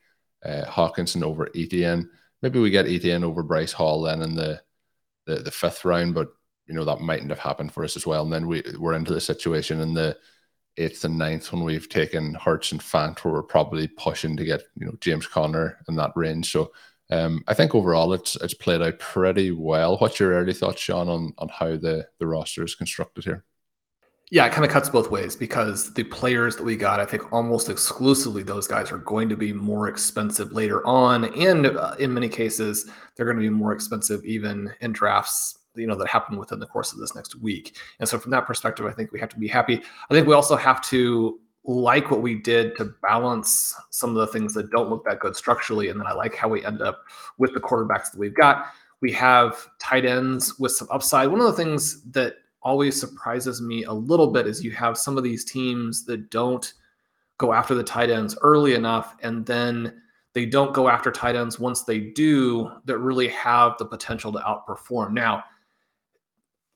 uh, 0.46 0.63
Hockenson 0.66 1.24
over 1.24 1.50
Etienne, 1.56 2.10
maybe 2.42 2.60
we 2.60 2.70
get 2.70 2.88
Etienne 2.88 3.24
over 3.24 3.44
Breece 3.44 3.74
Hall 3.74 4.04
then 4.04 4.22
in 4.22 4.36
the, 4.36 4.62
the 5.25 5.36
the 5.38 5.51
fifth 5.51 5.84
round, 5.84 6.13
but 6.13 6.30
you 6.66 6.74
know 6.74 6.86
that 6.86 7.01
mightn't 7.01 7.30
have 7.30 7.39
happened 7.39 7.74
for 7.74 7.84
us 7.84 7.98
as 7.98 8.08
well. 8.08 8.24
And 8.24 8.32
then 8.32 8.48
we 8.48 8.63
we're 8.78 8.94
into 8.94 9.13
the 9.13 9.22
situation 9.22 9.82
in 9.82 9.94
the 9.94 10.18
eighth 10.79 11.05
and 11.05 11.17
ninth 11.17 11.51
when 11.51 11.63
we've 11.63 11.89
taken 11.89 12.33
Hurts 12.33 12.71
and 12.71 12.81
Fant, 12.81 13.19
where 13.19 13.33
we're 13.33 13.43
probably 13.43 13.88
pushing 13.88 14.36
to 14.38 14.45
get 14.45 14.63
you 14.75 14.86
know 14.86 14.93
James 15.01 15.27
Conner 15.27 15.77
in 15.88 15.95
that 15.95 16.12
range. 16.15 16.51
So 16.51 16.71
um, 17.12 17.43
I 17.48 17.53
think 17.53 17.75
overall 17.75 18.13
it's 18.13 18.36
it's 18.38 18.53
played 18.53 18.81
out 18.81 19.00
pretty 19.00 19.51
well. 19.51 19.98
What's 19.98 20.19
your 20.19 20.33
early 20.33 20.53
thoughts, 20.53 20.81
Shawn, 20.81 21.09
on 21.09 21.33
on 21.38 21.50
how 21.50 21.77
the 21.77 22.07
the 22.19 22.27
roster 22.27 22.63
is 22.63 22.75
constructed 22.75 23.24
here? 23.24 23.43
Yeah, 24.31 24.45
it 24.45 24.51
kind 24.51 24.63
of 24.63 24.69
cuts 24.69 24.89
both 24.89 25.09
ways 25.09 25.36
because 25.36 25.91
the 25.95 26.03
players 26.03 26.55
that 26.55 26.63
we 26.63 26.75
got, 26.75 27.00
I 27.00 27.05
think 27.05 27.33
almost 27.33 27.67
exclusively 27.67 28.43
those 28.43 28.67
guys 28.67 28.91
are 28.91 29.00
going 29.00 29.27
to 29.29 29.36
be 29.36 29.53
more 29.53 29.88
expensive 29.88 30.51
later 30.51 30.86
on. 30.86 31.33
And 31.33 31.65
uh, 31.65 31.95
in 31.98 32.13
many 32.13 32.29
cases, 32.29 32.88
they're 33.15 33.25
going 33.25 33.38
to 33.38 33.41
be 33.41 33.50
more 33.50 33.74
expensive 33.74 34.24
even 34.25 34.71
in 34.81 34.91
drafts 34.91 35.59
you 35.79 35.88
know 35.88 35.95
that 35.95 36.07
happen 36.07 36.38
within 36.38 36.59
the 36.59 36.65
course 36.65 36.91
of 36.93 37.00
this 37.00 37.15
next 37.15 37.36
week 37.36 37.77
and 38.00 38.07
so 38.07 38.19
from 38.19 38.31
that 38.31 38.45
perspective 38.45 38.86
i 38.86 38.91
think 38.91 39.12
we 39.12 39.19
have 39.19 39.29
to 39.29 39.39
be 39.39 39.48
happy 39.48 39.81
i 40.09 40.13
think 40.13 40.27
we 40.27 40.33
also 40.33 40.55
have 40.55 40.81
to 40.81 41.39
like 41.69 42.09
what 42.09 42.21
we 42.21 42.36
did 42.36 42.75
to 42.77 42.86
balance 43.01 43.75
some 43.89 44.09
of 44.09 44.15
the 44.15 44.27
things 44.27 44.53
that 44.53 44.71
don't 44.71 44.89
look 44.89 45.05
that 45.05 45.19
good 45.19 45.36
structurally. 45.36 45.89
And 45.89 46.00
then 46.00 46.07
I 46.07 46.13
like 46.13 46.36
how 46.36 46.48
we 46.48 46.65
end 46.65 46.81
up 46.81 47.03
with 47.38 47.53
the 47.53 47.59
quarterbacks 47.59 48.12
that 48.12 48.17
we've 48.17 48.33
got. 48.33 48.67
We 49.01 49.12
have 49.13 49.67
tight 49.77 50.05
ends 50.05 50.57
with 50.57 50.71
some 50.71 50.88
upside. 50.91 51.29
One 51.29 51.41
of 51.41 51.45
the 51.45 51.53
things 51.53 52.03
that 52.12 52.36
always 52.62 53.00
surprises 53.00 53.62
me 53.62 53.83
a 53.83 53.93
little 53.93 54.27
bit 54.27 54.48
is 54.48 54.63
you 54.63 54.71
have 54.71 54.98
some 54.98 55.17
of 55.17 55.24
these 55.24 55.45
teams 55.45 56.05
that 56.05 56.29
don't 56.29 56.74
go 57.38 57.53
after 57.53 57.75
the 57.75 57.83
tight 57.83 58.09
ends 58.09 58.38
early 58.41 58.74
enough 58.74 59.15
and 59.21 59.45
then 59.45 60.01
they 60.33 60.45
don't 60.45 60.74
go 60.74 60.89
after 60.89 61.12
tight 61.12 61.36
ends 61.36 61.59
once 61.59 61.83
they 61.83 62.00
do 62.00 62.71
that 62.86 62.98
really 62.98 63.29
have 63.29 63.77
the 63.77 63.86
potential 63.86 64.31
to 64.31 64.39
outperform. 64.39 65.12
Now, 65.12 65.43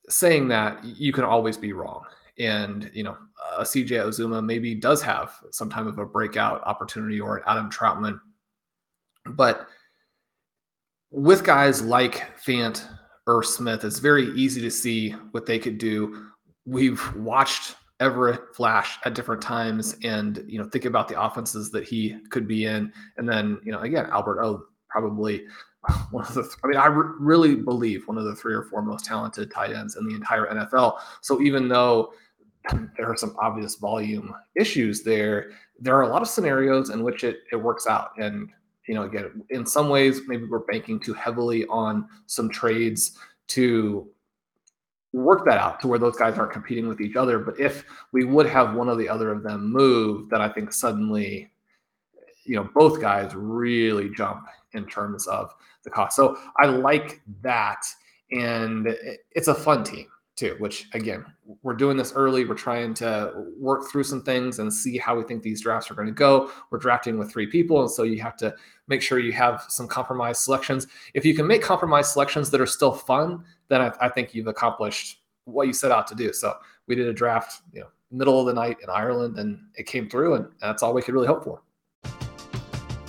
saying 0.10 0.48
that, 0.50 0.83
you 0.83 1.13
can 1.13 1.24
always 1.24 1.57
be 1.57 1.74
wrong. 1.74 2.03
And, 2.39 2.89
you 2.93 3.03
know, 3.03 3.17
a 3.57 3.63
CJ 3.63 3.89
Uzomah 3.89 4.43
maybe 4.43 4.75
does 4.75 5.01
have 5.03 5.33
some 5.51 5.69
time 5.69 5.88
of 5.88 5.98
a 5.98 6.05
breakout 6.05 6.62
opportunity 6.63 7.19
or 7.19 7.38
an 7.38 7.43
Adam 7.48 7.69
Trautman. 7.69 8.19
But 9.25 9.67
with 11.12 11.43
guys 11.43 11.81
like 11.81 12.38
Fant 12.43 12.88
or 13.27 13.43
Smith, 13.43 13.83
it's 13.86 14.00
very 14.00 14.29
easy 14.31 14.62
to 14.62 14.72
see 14.72 15.12
what 15.31 15.45
they 15.45 15.60
could 15.60 15.77
do. 15.77 16.27
We've 16.65 17.15
watched 17.15 17.75
Everett 18.00 18.55
flash 18.55 18.98
at 19.05 19.13
different 19.13 19.41
times 19.41 19.95
and, 20.03 20.43
you 20.48 20.60
know, 20.60 20.67
think 20.67 20.86
about 20.86 21.07
the 21.07 21.22
offenses 21.22 21.72
that 21.72 21.88
he 21.88 22.17
could 22.31 22.48
be 22.48 22.65
in. 22.65 22.91
And 23.17 23.29
then, 23.29 23.60
you 23.63 23.72
know, 23.72 23.79
again, 23.79 24.07
Albert 24.12 24.41
O 24.43 24.65
probably 24.93 25.45
one 26.12 26.25
of 26.25 26.33
the, 26.35 26.50
I 26.63 26.67
mean, 26.67 26.77
I 26.77 26.85
re- 26.85 27.15
really 27.19 27.55
believe 27.55 28.07
one 28.07 28.17
of 28.17 28.23
the 28.23 28.35
three 28.35 28.53
or 28.53 28.63
four 28.63 28.81
most 28.81 29.03
talented 29.03 29.51
tight 29.51 29.75
ends 29.75 29.97
in 29.97 30.07
the 30.07 30.15
entire 30.15 30.47
NFL. 30.47 31.00
So 31.21 31.41
even 31.41 31.67
though 31.67 32.13
there 32.97 33.09
are 33.09 33.17
some 33.17 33.35
obvious 33.39 33.75
volume 33.75 34.33
issues 34.55 35.03
there. 35.03 35.51
There 35.79 35.95
are 35.95 36.03
a 36.03 36.07
lot 36.07 36.21
of 36.21 36.27
scenarios 36.27 36.89
in 36.89 37.03
which 37.03 37.23
it, 37.23 37.39
it 37.51 37.55
works 37.57 37.88
out. 37.88 38.12
And, 38.17 38.50
you 38.88 38.95
know, 38.95 39.03
again, 39.03 39.43
in 39.50 39.65
some 39.65 39.89
ways, 39.89 40.21
maybe 40.27 40.45
we're 40.45 40.59
banking 40.59 41.00
too 41.00 41.13
heavily 41.13 41.65
on 41.65 42.07
some 42.27 42.50
trades 42.50 43.17
to 43.47 44.07
work 45.12 45.45
that 45.45 45.59
out 45.59 45.79
to 45.81 45.88
where 45.88 46.00
those 46.00 46.15
guys 46.15 46.38
aren't 46.38 46.53
competing 46.53 46.88
with 46.88 47.01
each 47.01 47.15
other. 47.15 47.38
But 47.39 47.59
if 47.59 47.83
we 48.12 48.23
would 48.23 48.47
have 48.47 48.73
one 48.73 48.89
or 48.89 48.95
the 48.95 49.09
other 49.09 49.31
of 49.31 49.43
them 49.43 49.71
move, 49.71 50.29
then 50.29 50.41
I 50.41 50.50
think 50.50 50.73
suddenly, 50.73 51.51
you 52.45 52.55
know, 52.55 52.69
both 52.73 53.00
guys 53.01 53.33
really 53.35 54.09
jump 54.09 54.45
in 54.73 54.85
terms 54.85 55.27
of 55.27 55.53
the 55.83 55.89
cost. 55.89 56.15
So 56.15 56.38
I 56.57 56.65
like 56.65 57.21
that. 57.41 57.85
And 58.31 58.95
it's 59.31 59.47
a 59.47 59.53
fun 59.53 59.83
team 59.83 60.07
too, 60.35 60.55
which 60.57 60.88
again, 60.93 61.25
we're 61.62 61.75
doing 61.75 61.95
this 61.95 62.13
early. 62.13 62.45
We're 62.45 62.55
trying 62.55 62.93
to 62.95 63.45
work 63.59 63.89
through 63.91 64.05
some 64.05 64.23
things 64.23 64.59
and 64.59 64.73
see 64.73 64.97
how 64.97 65.15
we 65.15 65.23
think 65.23 65.43
these 65.43 65.62
drafts 65.62 65.91
are 65.91 65.93
going 65.93 66.07
to 66.07 66.13
go. 66.13 66.50
We're 66.71 66.79
drafting 66.79 67.19
with 67.19 67.31
three 67.31 67.45
people. 67.47 67.81
And 67.81 67.91
so 67.91 68.03
you 68.03 68.21
have 68.21 68.35
to 68.38 68.55
make 68.88 69.01
sure 69.01 69.19
you 69.19 69.33
have 69.33 69.63
some 69.69 69.88
compromise 69.88 70.39
selections. 70.39 70.88
If 71.13 71.25
you 71.25 71.35
can 71.35 71.45
make 71.45 71.62
compromise 71.62 72.12
selections 72.12 72.50
that 72.50 72.62
are 72.62 72.65
still 72.65 72.93
fun, 72.93 73.43
then 73.67 73.81
I, 73.81 73.91
I 74.01 74.09
think 74.09 74.33
you've 74.33 74.47
accomplished 74.47 75.21
what 75.45 75.67
you 75.67 75.73
set 75.73 75.91
out 75.91 76.07
to 76.07 76.15
do. 76.15 76.33
So 76.33 76.55
we 76.88 76.95
did 76.95 77.07
a 77.07 77.13
draft, 77.13 77.62
you 77.71 77.81
know, 77.81 77.88
middle 78.12 78.39
of 78.39 78.45
the 78.45 78.53
night 78.53 78.77
in 78.81 78.89
Ireland 78.89 79.38
and 79.39 79.59
it 79.75 79.88
came 79.88 80.07
through 80.09 80.35
and 80.35 80.47
that's 80.62 80.83
all 80.83 80.93
we 80.93 81.01
could 81.01 81.13
really 81.13 81.27
hope 81.27 81.43
for. 81.43 81.62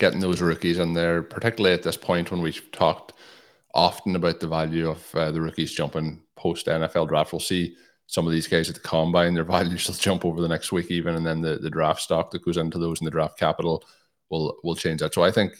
Getting 0.00 0.18
those 0.18 0.40
rookies 0.40 0.78
in 0.78 0.94
there, 0.94 1.22
particularly 1.22 1.74
at 1.74 1.84
this 1.84 1.96
point 1.96 2.32
when 2.32 2.42
we've 2.42 2.70
talked 2.72 3.12
often 3.74 4.16
about 4.16 4.40
the 4.40 4.48
value 4.48 4.90
of 4.90 5.14
uh, 5.14 5.30
the 5.30 5.40
rookies 5.40 5.72
jumping 5.72 6.20
post 6.34 6.66
NFL 6.66 7.08
draft. 7.08 7.32
We'll 7.32 7.40
see 7.40 7.76
some 8.08 8.26
of 8.26 8.32
these 8.32 8.48
guys 8.48 8.68
at 8.68 8.74
the 8.74 8.80
combine, 8.80 9.34
their 9.34 9.44
values 9.56 9.86
will 9.86 9.94
jump 9.94 10.24
over 10.24 10.40
the 10.40 10.48
next 10.48 10.72
week, 10.72 10.90
even, 10.90 11.14
and 11.14 11.24
then 11.24 11.40
the, 11.40 11.58
the 11.58 11.70
draft 11.70 12.00
stock 12.00 12.32
that 12.32 12.44
goes 12.44 12.56
into 12.56 12.78
those 12.78 13.00
in 13.00 13.04
the 13.04 13.10
draft 13.10 13.38
capital 13.38 13.84
will 14.30 14.56
will 14.64 14.74
change 14.74 15.00
that. 15.00 15.14
So 15.14 15.22
I 15.22 15.30
think 15.30 15.52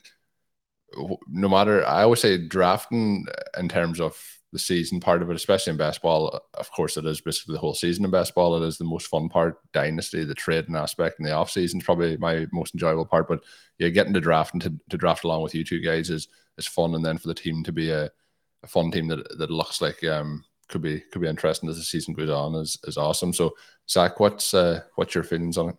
no 1.29 1.49
matter, 1.49 1.87
I 1.87 2.03
always 2.03 2.21
say 2.21 2.37
drafting 2.39 3.27
in 3.57 3.69
terms 3.69 4.01
of 4.01 4.40
the 4.53 4.59
season 4.59 5.01
part 5.01 5.23
of 5.23 5.31
it, 5.31 5.37
especially 5.37 5.71
in 5.71 5.77
best 5.77 6.03
ball. 6.03 6.41
Of 6.55 6.71
course, 6.73 6.97
it 6.97 7.07
is 7.07 7.21
basically 7.21 7.55
the 7.55 7.61
whole 7.61 7.75
season 7.75 8.05
in 8.05 8.11
best 8.11 8.35
ball. 8.35 8.57
It 8.57 8.67
is 8.67 8.79
the 8.79 8.85
most 8.85 9.07
fun 9.07 9.29
part, 9.29 9.59
dynasty, 9.73 10.25
the 10.25 10.35
trading 10.35 10.77
aspect, 10.77 11.19
and 11.19 11.27
the 11.27 11.33
off 11.33 11.51
season 11.51 11.81
is 11.81 11.85
probably 11.85 12.17
my 12.17 12.47
most 12.53 12.75
enjoyable 12.75 13.07
part. 13.07 13.29
But 13.29 13.41
yeah, 13.79 13.89
getting 13.89 14.15
to 14.15 14.21
draft 14.21 14.55
and 14.55 14.63
to, 14.63 14.75
to 14.91 14.97
draft 14.97 15.25
along 15.25 15.43
with 15.43 15.55
you 15.55 15.65
two 15.65 15.81
guys 15.81 16.11
is 16.11 16.29
is 16.59 16.67
fun, 16.67 16.95
and 16.95 17.05
then 17.05 17.19
for 17.19 17.29
the 17.29 17.35
team 17.35 17.63
to 17.65 17.73
be 17.73 17.91
a, 17.91 18.11
a 18.63 18.67
fun 18.67 18.91
team 18.91 19.09
that 19.09 19.39
that 19.39 19.51
looks 19.51 19.81
like 19.81 20.03
um 20.05 20.45
could 20.69 20.83
be 20.83 21.01
could 21.13 21.23
be 21.23 21.29
interesting 21.29 21.69
as 21.69 21.77
the 21.77 21.83
season 21.83 22.15
goes 22.15 22.31
on 22.31 22.55
is 22.57 22.79
is 22.85 22.97
awesome. 22.97 23.33
So 23.33 23.55
Zach, 23.89 24.21
what's 24.21 24.55
uh, 24.55 24.83
what's 24.97 25.15
your 25.15 25.25
feelings 25.25 25.59
on 25.59 25.71
it? 25.71 25.77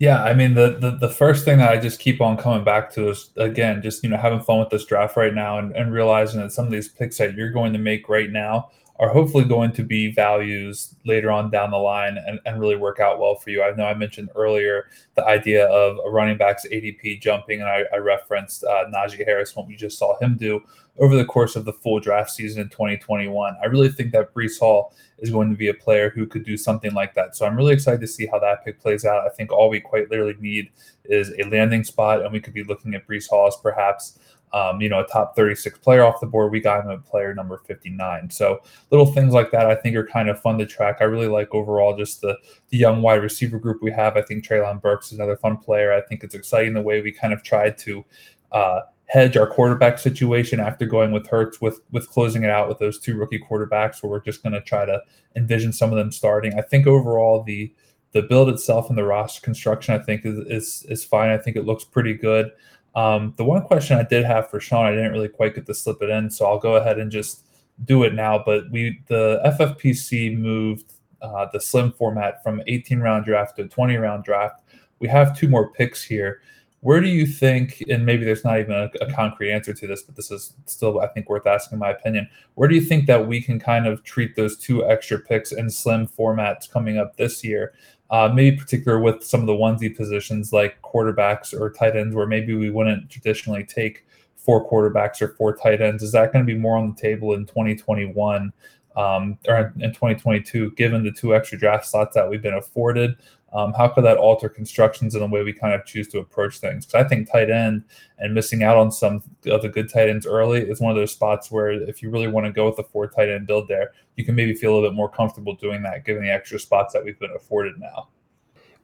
Yeah, 0.00 0.22
I 0.24 0.32
mean 0.32 0.54
the, 0.54 0.78
the 0.80 0.92
the 0.92 1.10
first 1.10 1.44
thing 1.44 1.58
that 1.58 1.70
I 1.70 1.78
just 1.78 2.00
keep 2.00 2.22
on 2.22 2.38
coming 2.38 2.64
back 2.64 2.90
to 2.94 3.10
is 3.10 3.28
again 3.36 3.82
just 3.82 4.02
you 4.02 4.08
know 4.08 4.16
having 4.16 4.40
fun 4.40 4.58
with 4.58 4.70
this 4.70 4.86
draft 4.86 5.14
right 5.14 5.34
now 5.34 5.58
and, 5.58 5.76
and 5.76 5.92
realizing 5.92 6.40
that 6.40 6.52
some 6.52 6.64
of 6.64 6.72
these 6.72 6.88
picks 6.88 7.18
that 7.18 7.34
you're 7.34 7.50
going 7.50 7.74
to 7.74 7.78
make 7.78 8.08
right 8.08 8.30
now 8.30 8.70
are 9.00 9.08
hopefully 9.08 9.44
going 9.44 9.72
to 9.72 9.82
be 9.82 10.12
values 10.12 10.94
later 11.06 11.30
on 11.30 11.50
down 11.50 11.70
the 11.70 11.76
line 11.76 12.18
and, 12.26 12.38
and 12.44 12.60
really 12.60 12.76
work 12.76 13.00
out 13.00 13.18
well 13.18 13.34
for 13.34 13.48
you. 13.48 13.62
I 13.62 13.74
know 13.74 13.86
I 13.86 13.94
mentioned 13.94 14.28
earlier 14.36 14.90
the 15.14 15.24
idea 15.24 15.66
of 15.68 15.98
a 16.04 16.10
running 16.10 16.36
back's 16.36 16.66
ADP 16.66 17.22
jumping, 17.22 17.62
and 17.62 17.68
I, 17.68 17.84
I 17.94 17.96
referenced 17.96 18.62
uh, 18.62 18.84
Najee 18.94 19.24
Harris, 19.24 19.56
what 19.56 19.66
we 19.66 19.74
just 19.74 19.98
saw 19.98 20.18
him 20.18 20.36
do 20.36 20.62
over 20.98 21.16
the 21.16 21.24
course 21.24 21.56
of 21.56 21.64
the 21.64 21.72
full 21.72 21.98
draft 21.98 22.30
season 22.30 22.60
in 22.60 22.68
2021. 22.68 23.56
I 23.62 23.66
really 23.66 23.88
think 23.88 24.12
that 24.12 24.34
Breece 24.34 24.60
Hall 24.60 24.94
is 25.18 25.30
going 25.30 25.48
to 25.48 25.56
be 25.56 25.68
a 25.68 25.74
player 25.74 26.10
who 26.10 26.26
could 26.26 26.44
do 26.44 26.58
something 26.58 26.92
like 26.92 27.14
that. 27.14 27.34
So 27.34 27.46
I'm 27.46 27.56
really 27.56 27.72
excited 27.72 28.02
to 28.02 28.06
see 28.06 28.26
how 28.26 28.38
that 28.40 28.66
pick 28.66 28.80
plays 28.80 29.06
out. 29.06 29.24
I 29.24 29.30
think 29.30 29.50
all 29.50 29.70
we 29.70 29.80
quite 29.80 30.10
literally 30.10 30.36
need 30.40 30.70
is 31.06 31.32
a 31.38 31.48
landing 31.48 31.84
spot, 31.84 32.22
and 32.22 32.32
we 32.32 32.40
could 32.40 32.52
be 32.52 32.64
looking 32.64 32.94
at 32.94 33.06
Breece 33.08 33.30
Hall 33.30 33.46
as 33.46 33.56
perhaps. 33.62 34.18
Um, 34.52 34.80
you 34.80 34.88
know, 34.88 35.00
a 35.00 35.06
top 35.06 35.36
36 35.36 35.78
player 35.78 36.04
off 36.04 36.20
the 36.20 36.26
board. 36.26 36.50
We 36.50 36.60
got 36.60 36.84
him 36.84 36.90
at 36.90 37.04
player 37.04 37.32
number 37.34 37.62
59. 37.66 38.30
So 38.30 38.60
little 38.90 39.06
things 39.06 39.32
like 39.32 39.52
that 39.52 39.66
I 39.66 39.76
think 39.76 39.94
are 39.94 40.06
kind 40.06 40.28
of 40.28 40.40
fun 40.40 40.58
to 40.58 40.66
track. 40.66 40.96
I 41.00 41.04
really 41.04 41.28
like 41.28 41.54
overall 41.54 41.96
just 41.96 42.20
the 42.20 42.36
the 42.70 42.78
young 42.78 43.00
wide 43.00 43.22
receiver 43.22 43.58
group 43.58 43.80
we 43.82 43.92
have. 43.92 44.16
I 44.16 44.22
think 44.22 44.44
Treylon 44.44 44.82
Burks 44.82 45.12
is 45.12 45.18
another 45.18 45.36
fun 45.36 45.56
player. 45.56 45.92
I 45.92 46.00
think 46.00 46.24
it's 46.24 46.34
exciting 46.34 46.74
the 46.74 46.82
way 46.82 47.00
we 47.00 47.12
kind 47.12 47.32
of 47.32 47.42
tried 47.44 47.78
to 47.78 48.04
uh, 48.52 48.80
hedge 49.10 49.36
our 49.36 49.46
quarterback 49.46 49.98
situation 49.98 50.60
after 50.60 50.86
going 50.86 51.10
with 51.10 51.26
Hurts 51.26 51.60
with 51.60 51.80
with 51.90 52.08
closing 52.08 52.44
it 52.44 52.50
out 52.50 52.68
with 52.68 52.78
those 52.78 52.98
two 52.98 53.16
rookie 53.16 53.40
quarterbacks 53.40 54.02
where 54.02 54.10
we're 54.10 54.20
just 54.20 54.42
going 54.42 54.52
to 54.52 54.60
try 54.60 54.84
to 54.84 55.00
envision 55.36 55.72
some 55.72 55.90
of 55.90 55.96
them 55.96 56.12
starting. 56.12 56.54
I 56.54 56.62
think 56.62 56.86
overall 56.86 57.42
the 57.42 57.72
the 58.12 58.22
build 58.22 58.48
itself 58.48 58.88
and 58.88 58.96
the 58.96 59.04
roster 59.04 59.40
construction 59.40 59.94
I 59.94 59.98
think 59.98 60.24
is 60.24 60.38
is, 60.46 60.86
is 60.88 61.04
fine. 61.04 61.30
I 61.30 61.38
think 61.38 61.56
it 61.56 61.66
looks 61.66 61.84
pretty 61.84 62.14
good. 62.14 62.52
Um, 62.94 63.34
the 63.36 63.44
one 63.44 63.62
question 63.62 63.98
I 63.98 64.02
did 64.02 64.24
have 64.24 64.50
for 64.50 64.58
Shawn, 64.60 64.86
I 64.86 64.90
didn't 64.90 65.12
really 65.12 65.28
quite 65.28 65.54
get 65.54 65.66
to 65.66 65.74
slip 65.74 66.02
it 66.02 66.10
in, 66.10 66.30
so 66.30 66.46
I'll 66.46 66.58
go 66.58 66.76
ahead 66.76 66.98
and 66.98 67.10
just 67.10 67.44
do 67.84 68.02
it 68.02 68.14
now. 68.14 68.42
But 68.44 68.70
we 68.70 69.00
the 69.06 69.40
FFPC 69.44 70.36
moved 70.36 70.92
uh, 71.22 71.46
the 71.52 71.60
slim 71.60 71.92
format 71.92 72.42
from 72.42 72.62
18 72.66 73.00
round 73.00 73.24
draft 73.24 73.56
to 73.56 73.68
20 73.68 73.96
round 73.96 74.24
draft. 74.24 74.62
We 74.98 75.08
have 75.08 75.38
two 75.38 75.48
more 75.48 75.70
picks 75.72 76.02
here. 76.02 76.40
Where 76.82 77.00
do 77.00 77.08
you 77.08 77.26
think, 77.26 77.82
and 77.90 78.06
maybe 78.06 78.24
there's 78.24 78.44
not 78.44 78.58
even 78.58 78.72
a, 78.72 78.90
a, 79.02 79.12
concrete 79.12 79.52
answer 79.52 79.74
to 79.74 79.86
this, 79.86 80.02
but 80.02 80.16
this 80.16 80.30
is 80.30 80.54
still, 80.64 81.00
I 81.00 81.08
think, 81.08 81.28
worth 81.28 81.46
asking 81.46 81.78
my 81.78 81.90
opinion. 81.90 82.26
Where 82.54 82.68
do 82.68 82.74
you 82.74 82.80
think 82.80 83.06
that 83.06 83.26
we 83.26 83.42
can 83.42 83.60
kind 83.60 83.86
of 83.86 84.02
treat 84.02 84.34
those 84.34 84.56
two 84.56 84.86
extra 84.86 85.18
picks 85.18 85.52
in 85.52 85.68
slim 85.68 86.08
formats 86.08 86.70
coming 86.70 86.96
up 86.96 87.18
this 87.18 87.44
year? 87.44 87.74
Uh, 88.10 88.28
maybe 88.34 88.56
particular 88.56 88.98
with 88.98 89.22
some 89.22 89.40
of 89.40 89.46
the 89.46 89.52
onesie 89.52 89.96
positions 89.96 90.52
like 90.52 90.80
quarterbacks 90.82 91.58
or 91.58 91.70
tight 91.70 91.94
ends, 91.94 92.14
where 92.14 92.26
maybe 92.26 92.54
we 92.54 92.68
wouldn't 92.68 93.08
traditionally 93.08 93.64
take 93.64 94.04
four 94.36 94.68
quarterbacks 94.68 95.22
or 95.22 95.28
four 95.28 95.54
tight 95.54 95.80
ends. 95.80 96.02
Is 96.02 96.12
that 96.12 96.32
going 96.32 96.44
to 96.44 96.52
be 96.52 96.58
more 96.58 96.76
on 96.76 96.94
the 96.94 97.00
table 97.00 97.34
in 97.34 97.46
2021 97.46 98.52
um, 98.96 99.38
or 99.46 99.72
in 99.78 99.90
2022, 99.90 100.72
given 100.72 101.04
the 101.04 101.12
two 101.12 101.34
extra 101.34 101.58
draft 101.58 101.86
slots 101.86 102.14
that 102.14 102.28
we've 102.28 102.42
been 102.42 102.54
afforded? 102.54 103.16
Um, 103.52 103.72
how 103.72 103.88
could 103.88 104.04
that 104.04 104.16
alter 104.16 104.48
constructions 104.48 105.14
in 105.14 105.20
the 105.20 105.26
way 105.26 105.42
we 105.42 105.52
kind 105.52 105.74
of 105.74 105.84
choose 105.84 106.06
to 106.08 106.18
approach 106.18 106.58
things? 106.58 106.86
Because 106.86 107.04
I 107.04 107.08
think 107.08 107.30
tight 107.30 107.50
end 107.50 107.84
and 108.18 108.34
missing 108.34 108.62
out 108.62 108.76
on 108.76 108.92
some 108.92 109.22
of 109.46 109.62
the 109.62 109.68
good 109.68 109.88
tight 109.88 110.08
ends 110.08 110.26
early 110.26 110.60
is 110.60 110.80
one 110.80 110.90
of 110.90 110.96
those 110.96 111.12
spots 111.12 111.50
where 111.50 111.70
if 111.70 112.02
you 112.02 112.10
really 112.10 112.28
want 112.28 112.46
to 112.46 112.52
go 112.52 112.66
with 112.66 112.78
a 112.78 112.84
four 112.84 113.08
tight 113.08 113.28
end 113.28 113.46
build 113.46 113.66
there, 113.68 113.92
you 114.16 114.24
can 114.24 114.34
maybe 114.34 114.54
feel 114.54 114.72
a 114.72 114.74
little 114.74 114.88
bit 114.88 114.96
more 114.96 115.10
comfortable 115.10 115.54
doing 115.56 115.82
that 115.82 116.04
given 116.04 116.22
the 116.22 116.30
extra 116.30 116.58
spots 116.58 116.92
that 116.92 117.04
we've 117.04 117.18
been 117.18 117.32
afforded 117.34 117.78
now. 117.78 118.08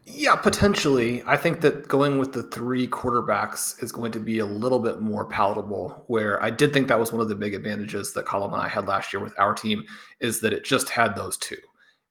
Yeah, 0.08 0.37
potentially. 0.37 1.23
I 1.26 1.37
think 1.37 1.61
that 1.62 1.88
going 1.88 2.18
with 2.18 2.32
the 2.32 2.44
three 2.44 2.87
quarterbacks 2.87 3.82
is 3.82 3.90
going 3.90 4.12
to 4.12 4.20
be 4.20 4.38
a 4.38 4.46
little 4.46 4.78
bit 4.78 5.00
more 5.00 5.25
palatable. 5.25 6.04
Where 6.06 6.40
I 6.40 6.50
did 6.50 6.73
think 6.73 6.87
that 6.88 6.99
was 6.99 7.12
one 7.12 7.20
of 7.20 7.28
the 7.28 7.35
big 7.35 7.54
advantages 7.54 8.12
that 8.12 8.25
Colm 8.25 8.52
and 8.52 8.62
I 8.62 8.68
had 8.68 8.87
last 8.87 9.12
year 9.12 9.20
with 9.20 9.35
our 9.37 9.52
team 9.52 9.85
is 10.20 10.40
that 10.40 10.52
it 10.52 10.64
just 10.64 10.88
had 10.88 11.16
those 11.16 11.37
two 11.37 11.56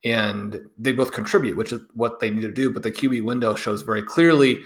and 0.05 0.62
they 0.77 0.91
both 0.91 1.12
contribute, 1.12 1.57
which 1.57 1.74
is 1.74 1.81
what 1.95 2.19
they 2.19 2.29
need 2.29 2.41
to 2.41 2.51
do. 2.51 2.71
But 2.71 2.83
the 2.83 2.91
QB 2.91 3.24
window 3.24 3.55
shows 3.55 3.81
very 3.81 4.03
clearly 4.03 4.62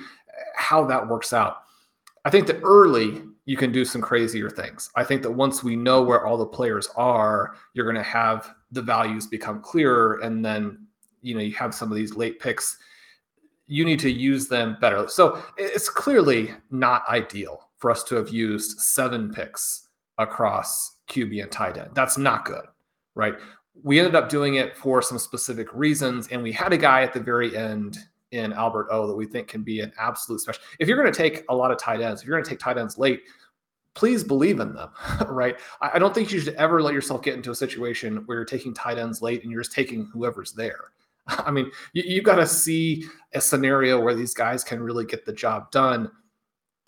how 0.56 0.86
that 0.86 1.08
works 1.08 1.32
out. 1.34 1.64
I 2.26 2.30
think 2.30 2.46
that 2.48 2.60
early 2.62 3.22
you 3.46 3.56
can 3.56 3.72
do 3.72 3.86
some 3.86 4.02
crazier 4.02 4.50
things. 4.50 4.92
I 4.96 5.04
think 5.06 5.24
that 5.24 5.32
once 5.32 5.64
we 5.64 5.76
know 5.78 6.04
where 6.04 6.26
all 6.26 6.38
the 6.38 6.46
players 6.46 6.90
are, 6.96 7.56
you're 7.74 7.86
going 7.86 7.96
to 7.96 8.04
have 8.04 8.54
the 8.72 8.82
values 8.82 9.26
become 9.26 9.62
clearer, 9.62 10.20
and 10.20 10.46
then 10.46 10.86
you 11.22 11.34
know 11.34 11.42
you 11.42 11.54
have 11.54 11.74
some 11.74 11.90
of 11.90 11.96
these 11.96 12.16
late 12.16 12.40
picks. 12.40 12.78
You 13.66 13.86
need 13.86 14.00
to 14.02 14.12
use 14.12 14.48
them 14.48 14.78
better. 14.82 15.08
So 15.08 15.42
it's 15.58 15.90
clearly 15.90 16.54
not 16.70 17.08
ideal 17.08 17.70
for 17.78 17.90
us 17.90 18.04
to 18.06 18.16
have 18.16 18.30
used 18.30 18.80
seven 18.82 19.32
picks 19.32 19.88
across 20.18 20.98
QB 21.08 21.42
and 21.42 21.52
tight 21.52 21.78
end. 21.78 21.92
That's 21.94 22.18
not 22.18 22.46
good, 22.46 22.66
right? 23.16 23.36
We 23.84 24.00
ended 24.00 24.16
up 24.16 24.30
doing 24.30 24.56
it 24.56 24.76
for 24.76 25.02
some 25.02 25.20
specific 25.20 25.68
reasons. 25.74 26.28
And 26.30 26.42
we 26.42 26.52
had 26.52 26.74
a 26.74 26.78
guy 26.78 27.02
at 27.02 27.14
the 27.14 27.20
very 27.20 27.56
end 27.56 27.98
in 28.32 28.54
Albert 28.54 28.88
O 28.92 29.08
that 29.08 29.16
we 29.16 29.26
think 29.26 29.48
can 29.48 29.64
be 29.64 29.80
an 29.82 29.92
absolute 29.98 30.42
special. 30.42 30.62
If 30.80 30.88
you're 30.88 31.02
going 31.02 31.12
to 31.12 31.18
take 31.18 31.44
a 31.50 31.56
lot 31.56 31.72
of 31.72 31.78
tight 31.78 32.02
ends, 32.02 32.22
if 32.22 32.28
you're 32.28 32.38
going 32.38 32.44
to 32.44 32.50
take 32.50 32.60
tight 32.60 32.78
ends 32.78 32.98
late, 32.98 33.22
please 33.96 34.24
believe 34.24 34.60
in 34.60 34.74
them, 34.74 34.90
right? 35.28 35.60
I, 35.82 36.00
don't 36.00 36.14
think 36.14 36.32
you 36.32 36.40
should 36.40 36.56
ever 36.56 36.82
let 36.82 36.94
yourself 36.94 37.22
get 37.22 37.36
into 37.36 37.52
a 37.52 37.56
situation 37.56 38.18
where 38.26 38.38
you're 38.38 38.46
taking 38.46 38.74
tight 38.74 38.98
ends 38.98 39.22
late 39.22 39.44
and 39.44 39.52
you're 39.52 39.62
just 39.62 39.76
taking 39.76 40.10
whoever's 40.14 40.54
there. 40.54 40.92
I 41.28 41.52
mean, 41.52 41.72
you, 41.94 42.04
you 42.06 42.22
got 42.22 42.36
to 42.36 42.48
see 42.48 43.06
a 43.34 43.42
scenario 43.42 44.00
where 44.00 44.16
these 44.16 44.34
guys 44.34 44.64
can 44.64 44.82
really 44.82 45.06
get 45.06 45.26
the 45.26 45.34
job 45.34 45.72
done. 45.72 46.12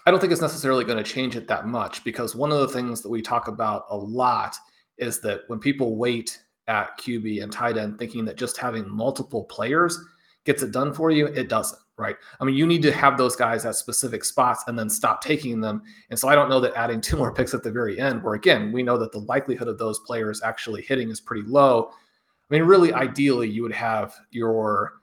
I 0.06 0.12
don't 0.12 0.20
think 0.20 0.32
it's 0.32 0.42
necessarily 0.42 0.84
going 0.84 1.04
to 1.04 1.04
change 1.04 1.36
it 1.36 1.48
that 1.48 1.68
much 1.68 2.04
because 2.04 2.36
one 2.36 2.52
of 2.52 2.60
the 2.60 2.68
things 2.68 3.02
that 3.02 3.10
we 3.10 3.22
talk 3.22 3.48
about 3.48 3.86
a 3.90 3.98
lot 3.98 4.56
is 4.98 5.20
that 5.22 5.42
when 5.48 5.60
people 5.60 5.96
wait 5.96 6.40
at 6.72 6.98
QB 6.98 7.44
and 7.44 7.52
tight 7.52 7.78
end 7.78 8.00
thinking 8.00 8.24
that 8.26 8.38
just 8.38 8.58
having 8.58 8.90
multiple 8.90 9.44
players 9.44 10.00
gets 10.46 10.64
it 10.64 10.72
done 10.72 10.94
for 10.94 11.12
you. 11.12 11.28
It 11.28 11.50
doesn't, 11.50 11.80
right? 11.98 12.16
I 12.40 12.46
mean, 12.46 12.56
you 12.56 12.66
need 12.66 12.82
to 12.84 12.94
have 12.94 13.18
those 13.18 13.36
guys 13.36 13.66
at 13.66 13.76
specific 13.76 14.24
spots 14.24 14.64
and 14.68 14.80
then 14.80 14.90
stop 14.90 15.22
taking 15.22 15.60
them. 15.60 15.84
And 16.10 16.18
so 16.18 16.30
I 16.30 16.36
don't 16.36 16.50
know 16.50 16.62
that 16.62 16.74
adding 16.76 17.02
two 17.02 17.18
more 17.22 17.34
picks 17.34 17.54
at 17.54 17.62
the 17.62 17.72
very 17.72 18.00
end, 18.00 18.24
where 18.24 18.36
again, 18.36 18.72
we 18.72 18.84
know 18.84 18.98
that 18.98 19.12
the 19.12 19.20
likelihood 19.20 19.68
of 19.68 19.78
those 19.78 20.00
players 20.00 20.42
actually 20.42 20.82
hitting 20.82 21.10
is 21.10 21.20
pretty 21.20 21.46
low. 21.46 21.92
I 21.92 22.56
mean, 22.56 22.64
really, 22.64 22.94
ideally, 22.94 23.50
you 23.50 23.64
would 23.64 23.74
have 23.74 24.16
your 24.32 24.94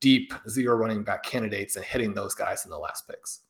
deep 0.00 0.32
zero 0.48 0.76
running 0.76 1.02
back 1.02 1.22
candidates 1.22 1.76
and 1.76 1.84
hitting 1.84 2.14
those 2.14 2.34
guys 2.34 2.64
in 2.64 2.70
the 2.70 2.78
last 2.78 3.06
picks. 3.06 3.40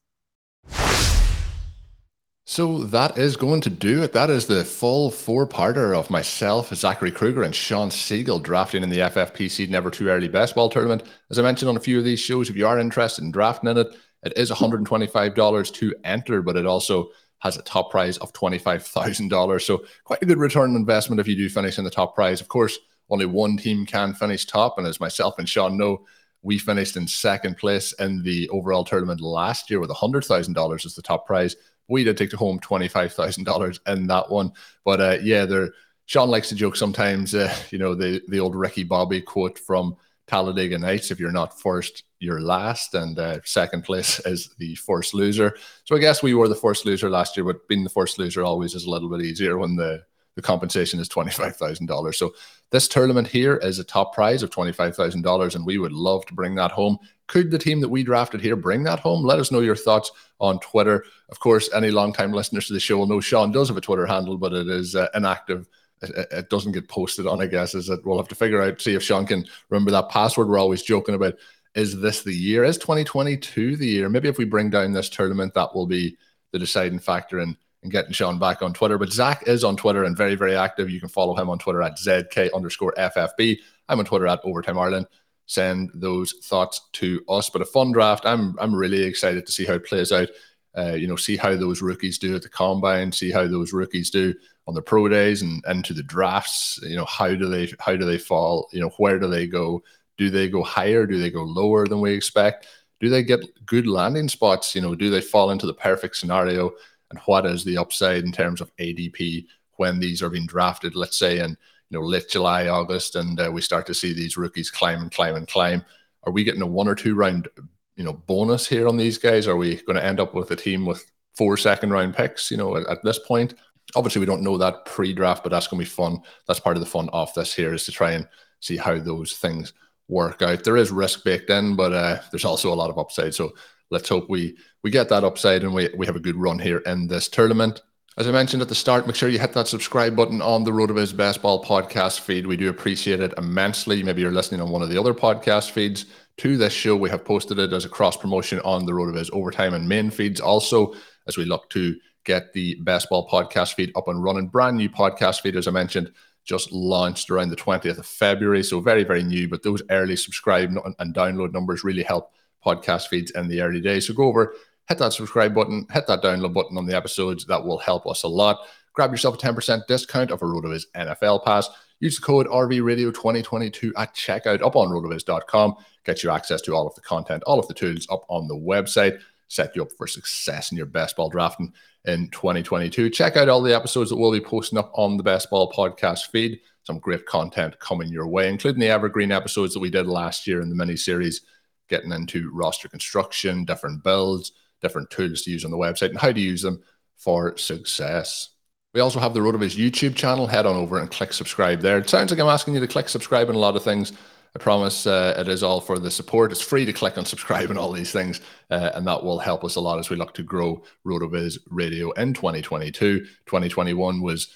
So 2.51 2.79
that 2.85 3.19
is 3.19 3.37
going 3.37 3.61
to 3.61 3.71
do 3.71 4.03
it. 4.03 4.15
That 4.15 4.31
is 4.31 4.47
the 4.47 4.65
full 4.65 5.11
four-parter 5.11 5.95
of 5.95 6.09
myself, 6.09 6.75
Zachary 6.75 7.11
Krueger, 7.11 7.43
and 7.43 7.55
Shawn 7.55 7.91
Siegele 7.91 8.43
drafting 8.43 8.83
in 8.83 8.89
the 8.89 9.01
FFPC 9.01 9.69
Never 9.69 9.91
Too 9.91 10.09
Early 10.09 10.29
Best 10.29 10.55
Ball 10.55 10.71
Tournament. 10.71 11.03
As 11.31 11.39
I 11.39 11.43
mentioned 11.43 11.69
on 11.69 11.77
a 11.77 11.81
few 11.81 11.99
of 11.99 12.07
these 12.07 12.21
shows, 12.21 12.49
if 12.49 12.57
you 12.57 12.67
are 12.67 12.79
interested 12.79 13.23
in 13.23 13.33
drafting 13.33 13.69
in 13.69 13.77
it, 13.77 13.89
it 14.23 14.33
is 14.35 14.51
$125 14.51 15.75
to 15.75 15.95
enter, 16.05 16.41
but 16.41 16.57
it 16.57 16.65
also 16.65 17.11
has 17.41 17.59
a 17.59 17.63
top 17.63 17.91
prize 17.91 18.17
of 18.17 18.33
$25,000. 18.33 19.61
So 19.61 19.85
quite 20.05 20.23
a 20.23 20.27
good 20.27 20.39
return 20.39 20.71
on 20.71 20.77
investment 20.77 21.21
if 21.21 21.29
you 21.29 21.37
do 21.37 21.51
finish 21.51 21.77
in 21.77 21.85
the 21.85 21.91
top 21.91 22.15
prize. 22.15 22.41
Of 22.41 22.49
course, 22.49 22.79
only 23.11 23.27
one 23.27 23.59
team 23.59 23.85
can 23.85 24.15
finish 24.15 24.47
top, 24.47 24.79
and 24.79 24.87
as 24.87 25.01
myself 25.01 25.39
and 25.39 25.47
Shawn 25.47 25.77
know, 25.77 26.07
we 26.41 26.59
finished 26.59 26.97
in 26.97 27.09
second 27.09 27.59
place 27.59 27.93
in 27.99 28.23
the 28.23 28.49
overall 28.49 28.85
tournament 28.85 29.21
last 29.21 29.69
year 29.69 29.81
with 29.81 29.91
$100,000 29.91 30.87
as 30.87 30.95
the 30.95 31.03
top 31.03 31.27
prize 31.27 31.55
we 31.89 32.05
did 32.05 32.17
take 32.17 32.31
to 32.31 32.37
home 32.37 32.59
twenty 32.61 32.89
five 32.89 33.13
thousand 33.13 33.45
dollars 33.45 33.81
in 33.87 34.07
that 34.09 34.31
one. 34.31 34.53
But 34.85 35.01
uh, 35.01 35.19
yeah, 35.23 35.47
there. 35.47 35.73
Shawn 36.07 36.31
likes 36.31 36.49
to 36.49 36.55
joke 36.55 36.77
sometimes. 36.77 37.35
Uh, 37.35 37.55
you 37.71 37.79
know 37.79 37.95
the 37.95 38.23
the 38.29 38.41
old 38.41 38.55
Ricky 38.55 38.85
Bobby 38.85 39.21
quote 39.21 39.59
from 39.59 39.97
Talladega 40.27 40.79
Nights: 40.79 41.11
"If 41.11 41.19
you're 41.19 41.33
not 41.33 41.61
first, 41.61 42.05
you're 42.21 42.41
last," 42.41 42.95
and 42.95 43.19
uh, 43.19 43.41
second 43.45 43.85
place 43.85 44.21
is 44.27 44.55
the 44.59 44.75
first 44.77 45.15
loser. 45.15 45.57
So 45.85 45.97
I 45.97 45.99
guess 45.99 46.23
we 46.23 46.35
were 46.35 46.49
the 46.49 46.55
first 46.55 46.87
loser 46.87 47.11
last 47.11 47.37
year, 47.37 47.45
but 47.45 47.67
being 47.69 47.85
the 47.85 47.91
first 47.91 48.19
loser 48.19 48.43
always 48.43 48.75
is 48.75 48.85
a 48.85 48.91
little 48.91 49.09
bit 49.09 49.23
easier 49.23 49.59
when 49.59 49.77
the 49.77 50.05
the 50.39 50.43
compensation 50.43 51.01
is 51.01 51.09
twenty 51.09 51.33
five 51.33 51.57
thousand 51.57 51.87
dollars. 51.87 52.17
So 52.17 52.33
this 52.71 52.87
tournament 52.87 53.27
here 53.27 53.57
is 53.57 53.81
a 53.81 53.85
top 53.85 54.15
prize 54.15 54.45
of 54.45 54.51
twenty 54.51 54.71
five 54.71 54.95
thousand 54.95 55.23
dollars, 55.23 55.57
and 55.57 55.67
we 55.67 55.79
would 55.79 55.91
love 55.91 56.25
to 56.27 56.35
bring 56.35 56.55
that 56.55 56.71
home. 56.71 56.97
Could 57.27 57.51
the 57.51 57.59
team 57.59 57.81
that 57.81 57.89
we 57.89 58.05
drafted 58.05 58.41
here 58.41 58.55
bring 58.55 58.85
that 58.85 59.01
home? 59.01 59.25
Let 59.25 59.41
us 59.41 59.51
know 59.51 59.59
your 59.59 59.75
thoughts 59.75 60.13
on 60.39 60.61
Twitter. 60.61 61.05
Of 61.29 61.41
course, 61.41 61.69
any 61.75 61.91
long-time 61.91 62.33
listeners 62.33 62.69
to 62.69 62.73
the 62.73 62.79
show 62.79 62.99
will 62.99 63.09
know 63.09 63.19
Shawn 63.19 63.51
does 63.51 63.67
have 63.67 63.77
a 63.77 63.81
Twitter 63.81 64.07
handle, 64.07 64.39
but 64.39 64.53
it 64.53 64.69
is 64.69 64.95
uh, 64.95 65.09
inactive. 65.13 65.69
It, 66.03 66.29
it, 66.31 66.51
doesn't 66.51 66.71
get 66.71 66.89
posted 66.89 67.27
on, 67.27 67.43
I 67.43 67.47
guess. 67.47 67.75
Is 67.75 67.89
that 67.89 68.07
we'll 68.07 68.19
have 68.19 68.29
to 68.29 68.37
figure 68.37 68.63
out, 68.63 68.81
see 68.81 68.95
if 68.95 69.03
Shawn 69.03 69.27
can 69.27 69.45
remember 69.71 69.91
that 69.91 70.09
password. 70.09 70.47
We're 70.47 70.61
always 70.61 70.83
joking 70.85 71.17
about. 71.17 71.35
Is 71.75 72.01
this 72.01 72.23
the 72.23 72.33
year? 72.33 72.63
Is 72.63 72.79
2022 72.79 73.77
the 73.77 73.87
year? 73.87 74.09
Maybe 74.09 74.29
if 74.29 74.39
we 74.39 74.45
bring 74.45 74.71
down 74.71 74.93
this 74.93 75.09
tournament, 75.09 75.53
that 75.55 75.75
will 75.75 75.89
be 75.89 76.17
the 76.53 76.61
deciding 76.61 77.01
factor 77.01 77.41
in, 77.41 77.57
in 77.89 77.91
getting 77.91 78.13
Shawn 78.13 78.39
back 78.39 78.63
on 78.63 78.75
Twitter. 78.75 78.99
But 78.99 79.13
Zach 79.13 79.49
is 79.49 79.65
on 79.65 79.77
Twitter 79.77 80.05
and 80.05 80.17
very, 80.17 80.35
very 80.35 80.55
active. 80.55 80.91
You 80.91 81.01
can 81.01 81.09
follow 81.09 81.35
him 81.35 81.49
on 81.49 81.59
Twitter 81.59 81.83
at 81.83 81.97
ZK 81.97 82.53
underscore 82.55 82.95
FFB. 82.99 83.59
I'm 83.89 83.99
on 83.99 84.05
Twitter 84.05 84.27
at 84.27 84.41
Overtime 84.45 84.79
Ireland 84.79 85.07
send 85.49 85.91
those 85.95 86.35
thoughts 86.45 86.89
to 86.93 87.25
us. 87.29 87.51
But 87.51 87.63
a 87.63 87.65
fun 87.65 87.91
draft. 87.91 88.25
I'm 88.25 88.55
I'm 88.61 88.75
really 88.75 89.03
excited 89.03 89.45
to 89.47 89.53
see 89.53 89.65
how 89.65 89.75
it 89.75 89.87
plays 89.87 90.13
out. 90.13 90.29
Uh, 90.77 90.93
you 90.93 91.09
know, 91.09 91.17
see 91.17 91.37
how 91.37 91.57
those 91.57 91.83
rookies 91.83 92.19
do 92.19 92.37
at 92.37 92.43
the 92.43 92.49
combine, 92.49 93.11
see 93.11 93.33
how 93.33 93.49
those 93.49 93.73
rookies 93.73 94.11
do 94.11 94.33
on 94.69 94.75
the 94.75 94.83
pro 94.83 95.09
days 95.09 95.43
and 95.43 95.65
into 95.67 95.93
the 95.93 96.03
drafts. 96.03 96.79
You 96.83 96.97
know, 96.97 97.07
how 97.07 97.35
do 97.35 97.49
they 97.49 97.73
how 97.81 97.97
do 97.97 98.05
they 98.05 98.19
fall? 98.19 98.69
You 98.73 98.83
know, 98.83 98.91
where 98.99 99.19
do 99.19 99.27
they 99.27 99.47
go? 99.47 99.83
Do 100.19 100.31
they 100.31 100.49
go 100.49 100.63
higher? 100.63 101.07
Do 101.07 101.19
they 101.19 101.31
go 101.31 101.43
lower 101.43 101.87
than 101.87 102.01
we 102.01 102.13
expect? 102.13 102.67
Do 103.01 103.09
they 103.09 103.23
get 103.23 103.41
good 103.65 103.87
landing 103.87 104.29
spots? 104.29 104.75
You 104.75 104.83
know, 104.83 104.95
do 104.95 105.11
they 105.11 105.21
fall 105.21 105.51
into 105.51 105.67
the 105.67 105.75
perfect 105.75 106.17
scenario? 106.17 106.73
And 107.11 107.19
what 107.21 107.47
is 107.47 107.65
the 107.65 107.79
upside 107.79 108.25
in 108.25 108.33
terms 108.33 108.61
of 108.61 108.75
ADP 108.77 109.47
when 109.77 109.99
these 109.99 110.23
are 110.23 110.31
being 110.31 110.47
drafted? 110.47 110.95
Let's 110.95 111.19
say 111.19 111.39
in 111.39 111.51
you 111.91 111.99
know 111.99 112.05
late 112.05 112.29
July, 112.29 112.69
August, 112.69 113.17
and 113.17 113.39
uh, 113.41 113.51
we 113.53 113.61
start 113.61 113.87
to 113.87 113.95
see 113.95 114.13
these 114.13 114.37
rookies 114.37 114.71
climb 114.71 115.01
and 115.01 115.11
climb 115.11 115.37
and 115.37 115.49
climb. 115.49 115.85
Are 116.25 116.33
we 116.33 116.45
getting 116.45 116.63
a 116.63 116.67
one 116.67 116.89
or 116.89 116.95
two 116.95 117.15
round 117.15 117.49
you 117.97 118.05
know 118.05 118.13
bonus 118.13 118.67
here 118.67 118.89
on 118.89 118.97
these 118.97 119.19
guys? 119.19 119.47
Are 119.47 119.57
we 119.57 119.77
going 119.77 119.97
to 119.97 120.05
end 120.05 120.21
up 120.21 120.35
with 120.35 120.51
a 120.51 120.57
team 120.57 120.85
with 120.85 121.11
four 121.37 121.57
second 121.57 121.91
round 121.91 122.15
picks? 122.15 122.51
You 122.51 122.57
know, 122.57 122.77
at, 122.77 122.87
at 122.89 123.03
this 123.03 123.19
point, 123.19 123.55
obviously 123.95 124.21
we 124.21 124.27
don't 124.27 124.43
know 124.43 124.59
that 124.59 124.85
pre-draft, 124.85 125.43
but 125.43 125.51
that's 125.51 125.67
going 125.67 125.83
to 125.83 125.89
be 125.89 125.95
fun. 125.95 126.21
That's 126.47 126.61
part 126.61 126.77
of 126.77 126.81
the 126.81 126.91
fun 126.91 127.09
of 127.11 127.33
this 127.35 127.55
here 127.55 127.73
is 127.75 127.85
to 127.85 127.93
try 127.93 128.13
and 128.13 128.29
see 128.61 128.77
how 128.77 128.99
those 128.99 129.35
things 129.35 129.73
work 130.09 130.43
out. 130.43 130.65
There 130.65 130.77
is 130.77 130.91
risk 130.91 131.25
baked 131.25 131.51
in, 131.51 131.77
but 131.77 131.93
uh, 131.93 132.21
there's 132.31 132.45
also 132.45 132.73
a 132.73 132.75
lot 132.75 132.91
of 132.91 132.99
upside. 132.99 133.35
So 133.35 133.55
let's 133.91 134.09
hope 134.09 134.29
we 134.29 134.57
we 134.83 134.91
get 134.91 135.09
that 135.09 135.25
upside 135.25 135.63
and 135.63 135.75
we, 135.75 135.89
we 135.97 136.07
have 136.07 136.17
a 136.17 136.21
good 136.21 136.37
run 136.37 136.59
here 136.59 136.79
in 136.79 137.09
this 137.09 137.29
tournament. 137.29 137.83
As 138.17 138.27
I 138.27 138.33
mentioned 138.33 138.63
at 138.63 138.69
the 138.69 138.75
start, 138.75 139.07
make 139.07 139.15
sure 139.15 139.29
you 139.29 139.39
hit 139.39 139.53
that 139.53 139.69
subscribe 139.69 140.17
button 140.17 140.43
on 140.43 140.65
the 140.65 140.73
RotoViz 140.73 141.17
Best 141.17 141.41
Ball 141.41 141.63
podcast 141.65 142.19
feed. 142.21 142.49
We 142.49 142.57
do 142.57 142.69
appreciate 142.69 143.21
it 143.21 143.33
immensely. 143.39 144.03
Maybe 144.03 144.23
you're 144.23 144.33
listening 144.33 144.61
on 144.61 144.71
one 144.71 144.83
of 144.83 144.89
the 144.89 144.99
other 144.99 145.15
podcast 145.15 145.71
feeds 145.71 146.07
to 146.39 146.57
this 146.57 146.73
show. 146.73 146.97
We 146.97 147.11
have 147.11 147.25
posted 147.25 147.61
it 147.61 147.73
as 147.73 147.85
a 147.85 147.89
cross 147.89 148.17
promotion 148.17 148.59
on 148.65 148.87
the 148.87 148.93
RotoViz 148.93 149.31
Overtime 149.33 149.75
and 149.75 149.89
main 149.89 150.11
feeds 150.11 150.41
also 150.41 150.95
as 151.29 151.37
we 151.37 151.45
look 151.45 151.71
to 151.71 151.95
get 152.25 152.53
the 152.53 152.75
Best 152.81 153.09
Ball 153.09 153.29
podcast 153.29 153.75
feed 153.75 153.93
up 153.95 154.09
and 154.09 154.23
running. 154.23 154.49
Brand 154.49 154.77
new 154.77 154.89
podcast 154.89 155.41
feed, 155.41 155.55
as 155.55 155.69
I 155.69 155.71
mentioned, 155.71 156.11
just 156.45 156.73
launched 156.73 157.31
around 157.31 157.51
the 157.51 157.57
20th 157.57 157.99
of 157.99 158.07
February. 158.07 158.65
So 158.65 158.81
very, 158.81 159.05
very 159.05 159.23
new, 159.23 159.49
but 159.49 159.63
those 159.63 159.83
early 159.91 160.17
subscribe 160.17 160.71
and 160.99 161.15
download 161.15 161.53
numbers 161.53 161.85
really 161.85 162.03
help 162.03 162.33
podcast 162.65 163.09
feeds 163.09 163.31
in 163.33 163.49
the 163.49 163.61
early 163.61 163.81
days. 163.81 164.07
So 164.07 164.15
go 164.15 164.25
over, 164.25 164.55
hit 164.89 164.99
that 164.99 165.13
subscribe 165.13 165.55
button, 165.55 165.87
hit 165.93 166.07
that 166.07 166.23
download 166.23 166.55
button 166.55 166.79
on 166.79 166.87
the 166.87 166.97
episodes. 166.97 167.45
That 167.47 167.65
will 167.65 167.79
help 167.79 168.07
us 168.07 168.23
a 168.23 168.29
lot. 168.29 168.67
Grab 168.93 169.13
yourself 169.13 169.37
a 169.37 169.39
10% 169.39 169.87
discount 169.87 170.31
of 170.31 170.43
a 170.43 170.45
RotoViz 170.45 170.85
NFL 170.97 171.45
pass. 171.45 171.69
Use 172.01 172.17
the 172.17 172.23
code 172.23 172.47
RVRadio2022 172.47 173.93
at 173.97 174.15
checkout 174.15 174.63
up 174.63 174.77
on 174.77 174.89
rotoviz.com. 174.89 175.77
Get 176.05 176.23
you 176.23 176.31
access 176.31 176.61
to 176.63 176.75
all 176.75 176.87
of 176.87 176.95
the 176.95 177.01
content, 177.01 177.43
all 177.45 177.59
of 177.59 177.69
the 177.69 177.75
tools 177.75 178.07
up 178.11 178.25
on 178.29 178.47
the 178.49 178.57
website. 178.57 179.21
Set 179.49 179.75
you 179.75 179.83
up 179.83 179.93
for 179.97 180.07
success 180.07 180.71
in 180.71 180.77
your 180.77 180.87
best 180.87 181.17
ball 181.17 181.29
drafting 181.29 181.73
in 182.05 182.29
2022. 182.31 183.11
Check 183.11 183.37
out 183.37 183.49
all 183.49 183.63
the 183.63 183.75
episodes 183.75 184.11
that 184.11 184.17
we'll 184.17 184.33
be 184.33 184.41
posting 184.41 184.79
up 184.79 184.91
on 184.95 185.17
the 185.17 185.23
Best 185.23 185.51
Ball 185.51 185.73
podcast 185.73 186.27
feed. 186.31 186.61
Some 186.85 186.99
great 186.99 187.27
content 187.27 187.79
coming 187.81 188.09
your 188.09 188.27
way, 188.27 188.49
including 188.49 188.81
the 188.81 188.89
evergreen 188.89 189.33
episodes 189.33 189.75
that 189.75 189.81
we 189.81 189.91
did 189.91 190.07
last 190.07 190.47
year 190.47 190.61
in 190.61 190.69
the 190.69 190.75
mini 190.75 190.97
series, 190.97 191.43
getting 191.89 192.13
into 192.13 192.51
roster 192.53 192.89
construction, 192.89 193.65
different 193.65 194.03
builds, 194.03 194.53
different 194.81 195.11
tools 195.11 195.43
to 195.43 195.51
use 195.51 195.65
on 195.65 195.71
the 195.71 195.77
website, 195.77 196.11
and 196.11 196.19
how 196.19 196.33
to 196.33 196.41
use 196.41 196.63
them 196.63 196.83
for 197.17 197.57
success. 197.57 198.51
We 198.95 199.01
also 199.01 199.21
have 199.21 199.35
the 199.35 199.41
RotoViz 199.41 199.77
YouTube 199.77 200.17
channel. 200.17 200.47
Head 200.47 200.67
on 200.67 200.77
over 200.77 200.99
and 200.99 201.11
click 201.11 201.33
subscribe 201.33 201.81
there. 201.81 201.99
It 201.99 202.09
sounds 202.09 202.31
like 202.31 202.41
I'm 202.41 202.47
asking 202.47 202.75
you 202.75 202.81
to 202.81 202.87
click 202.87 203.09
subscribe 203.09 203.49
on 203.49 203.55
a 203.55 203.59
lot 203.59 203.77
of 203.77 203.85
things. 203.85 204.13
I 204.57 204.59
promise 204.59 205.07
uh, 205.07 205.35
it 205.39 205.47
is 205.49 205.63
all 205.63 205.81
for 205.81 205.99
the 205.99 206.11
support. 206.11 206.53
It's 206.53 206.63
free 206.63 206.87
to 206.87 206.93
click 206.93 207.17
and 207.17 207.27
subscribe 207.27 207.71
and 207.71 207.79
all 207.79 207.93
these 207.93 208.13
things, 208.13 208.41
uh, 208.71 208.91
and 208.95 209.07
that 209.07 209.23
will 209.23 209.39
help 209.39 209.63
us 209.63 209.77
a 209.77 209.81
lot 209.81 209.99
as 209.99 210.09
we 210.09 210.17
look 210.17 210.33
to 210.35 210.43
grow 210.43 210.83
RotoViz 211.07 211.59
Radio 211.69 212.13
in 212.13 212.33
2022. 212.33 213.21
2021 213.21 214.23
was 214.23 214.49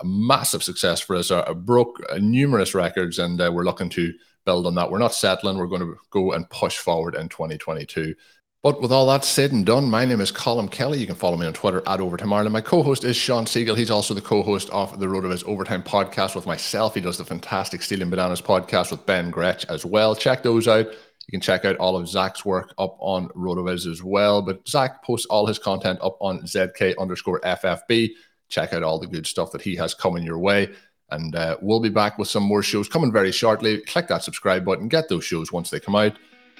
a 0.00 0.04
massive 0.04 0.62
success 0.62 1.00
for 1.00 1.16
us. 1.16 1.30
Uh, 1.30 1.54
broke 1.54 2.00
uh, 2.10 2.18
numerous 2.18 2.74
records, 2.74 3.18
and 3.18 3.40
uh, 3.40 3.50
we're 3.52 3.64
looking 3.64 3.88
to 3.90 4.12
build 4.50 4.66
on 4.66 4.74
that. 4.74 4.90
We're 4.90 4.98
not 4.98 5.14
settling. 5.14 5.58
We're 5.58 5.68
going 5.68 5.82
to 5.82 5.96
go 6.10 6.32
and 6.32 6.50
push 6.50 6.78
forward 6.78 7.14
in 7.14 7.28
2022. 7.28 8.16
But 8.64 8.82
with 8.82 8.90
all 8.90 9.06
that 9.06 9.24
said 9.24 9.52
and 9.52 9.64
done, 9.64 9.88
my 9.88 10.04
name 10.04 10.20
is 10.20 10.32
Colm 10.32 10.68
Kelly. 10.68 10.98
You 10.98 11.06
can 11.06 11.14
follow 11.14 11.36
me 11.36 11.46
on 11.46 11.52
Twitter 11.52 11.84
at 11.86 12.00
Overtime 12.00 12.32
Ireland. 12.32 12.52
My 12.52 12.60
co-host 12.60 13.04
is 13.04 13.16
Shawn 13.16 13.44
Siegele. 13.44 13.76
He's 13.76 13.92
also 13.92 14.12
the 14.12 14.20
co-host 14.20 14.68
of 14.70 14.98
the 14.98 15.06
RotoViz 15.06 15.44
Overtime 15.44 15.84
podcast 15.84 16.34
with 16.34 16.46
myself. 16.46 16.96
He 16.96 17.00
does 17.00 17.16
the 17.16 17.24
fantastic 17.24 17.80
Stealing 17.80 18.10
Bananas 18.10 18.42
podcast 18.42 18.90
with 18.90 19.06
Ben 19.06 19.30
Gretch 19.30 19.66
as 19.66 19.86
well. 19.86 20.16
Check 20.16 20.42
those 20.42 20.66
out. 20.66 20.86
You 20.88 21.30
can 21.30 21.40
check 21.40 21.64
out 21.64 21.76
all 21.76 21.96
of 21.96 22.08
Zach's 22.08 22.44
work 22.44 22.74
up 22.76 22.96
on 22.98 23.28
RotoViz 23.28 23.88
as 23.88 24.02
well. 24.02 24.42
But 24.42 24.68
Zach 24.68 25.04
posts 25.04 25.26
all 25.26 25.46
his 25.46 25.60
content 25.60 26.00
up 26.02 26.16
on 26.18 26.40
ZK 26.40 26.98
underscore 26.98 27.40
FFB. 27.42 28.10
Check 28.48 28.72
out 28.72 28.82
all 28.82 28.98
the 28.98 29.06
good 29.06 29.28
stuff 29.28 29.52
that 29.52 29.62
he 29.62 29.76
has 29.76 29.94
coming 29.94 30.24
your 30.24 30.40
way. 30.40 30.70
And 31.10 31.34
uh, 31.34 31.56
we'll 31.60 31.80
be 31.80 31.88
back 31.88 32.18
with 32.18 32.28
some 32.28 32.42
more 32.42 32.62
shows 32.62 32.88
coming 32.88 33.12
very 33.12 33.32
shortly. 33.32 33.80
Click 33.82 34.08
that 34.08 34.22
subscribe 34.22 34.64
button, 34.64 34.88
get 34.88 35.08
those 35.08 35.24
shows 35.24 35.52
once 35.52 35.70
they 35.70 35.80
come 35.80 35.96
out. 35.96 36.12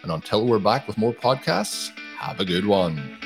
And 0.03 0.11
until 0.11 0.47
we're 0.47 0.59
back 0.59 0.89
with 0.89 0.99
more 0.99 1.13
podcasts, 1.13 1.91
have 2.19 2.41
a 2.41 2.45
good 2.45 2.67
one. 2.67 3.19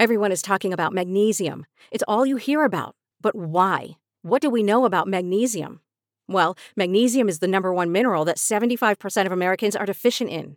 Everyone 0.00 0.30
is 0.30 0.42
talking 0.42 0.72
about 0.72 0.92
magnesium. 0.92 1.66
It's 1.90 2.04
all 2.06 2.24
you 2.24 2.36
hear 2.36 2.62
about. 2.62 2.94
But 3.20 3.34
why? 3.34 3.96
What 4.22 4.40
do 4.40 4.48
we 4.48 4.62
know 4.62 4.84
about 4.84 5.08
magnesium? 5.08 5.80
Well, 6.28 6.56
magnesium 6.76 7.28
is 7.28 7.40
the 7.40 7.48
number 7.48 7.72
one 7.72 7.90
mineral 7.90 8.24
that 8.26 8.36
75% 8.36 9.26
of 9.26 9.32
Americans 9.32 9.74
are 9.74 9.86
deficient 9.86 10.30
in. 10.30 10.56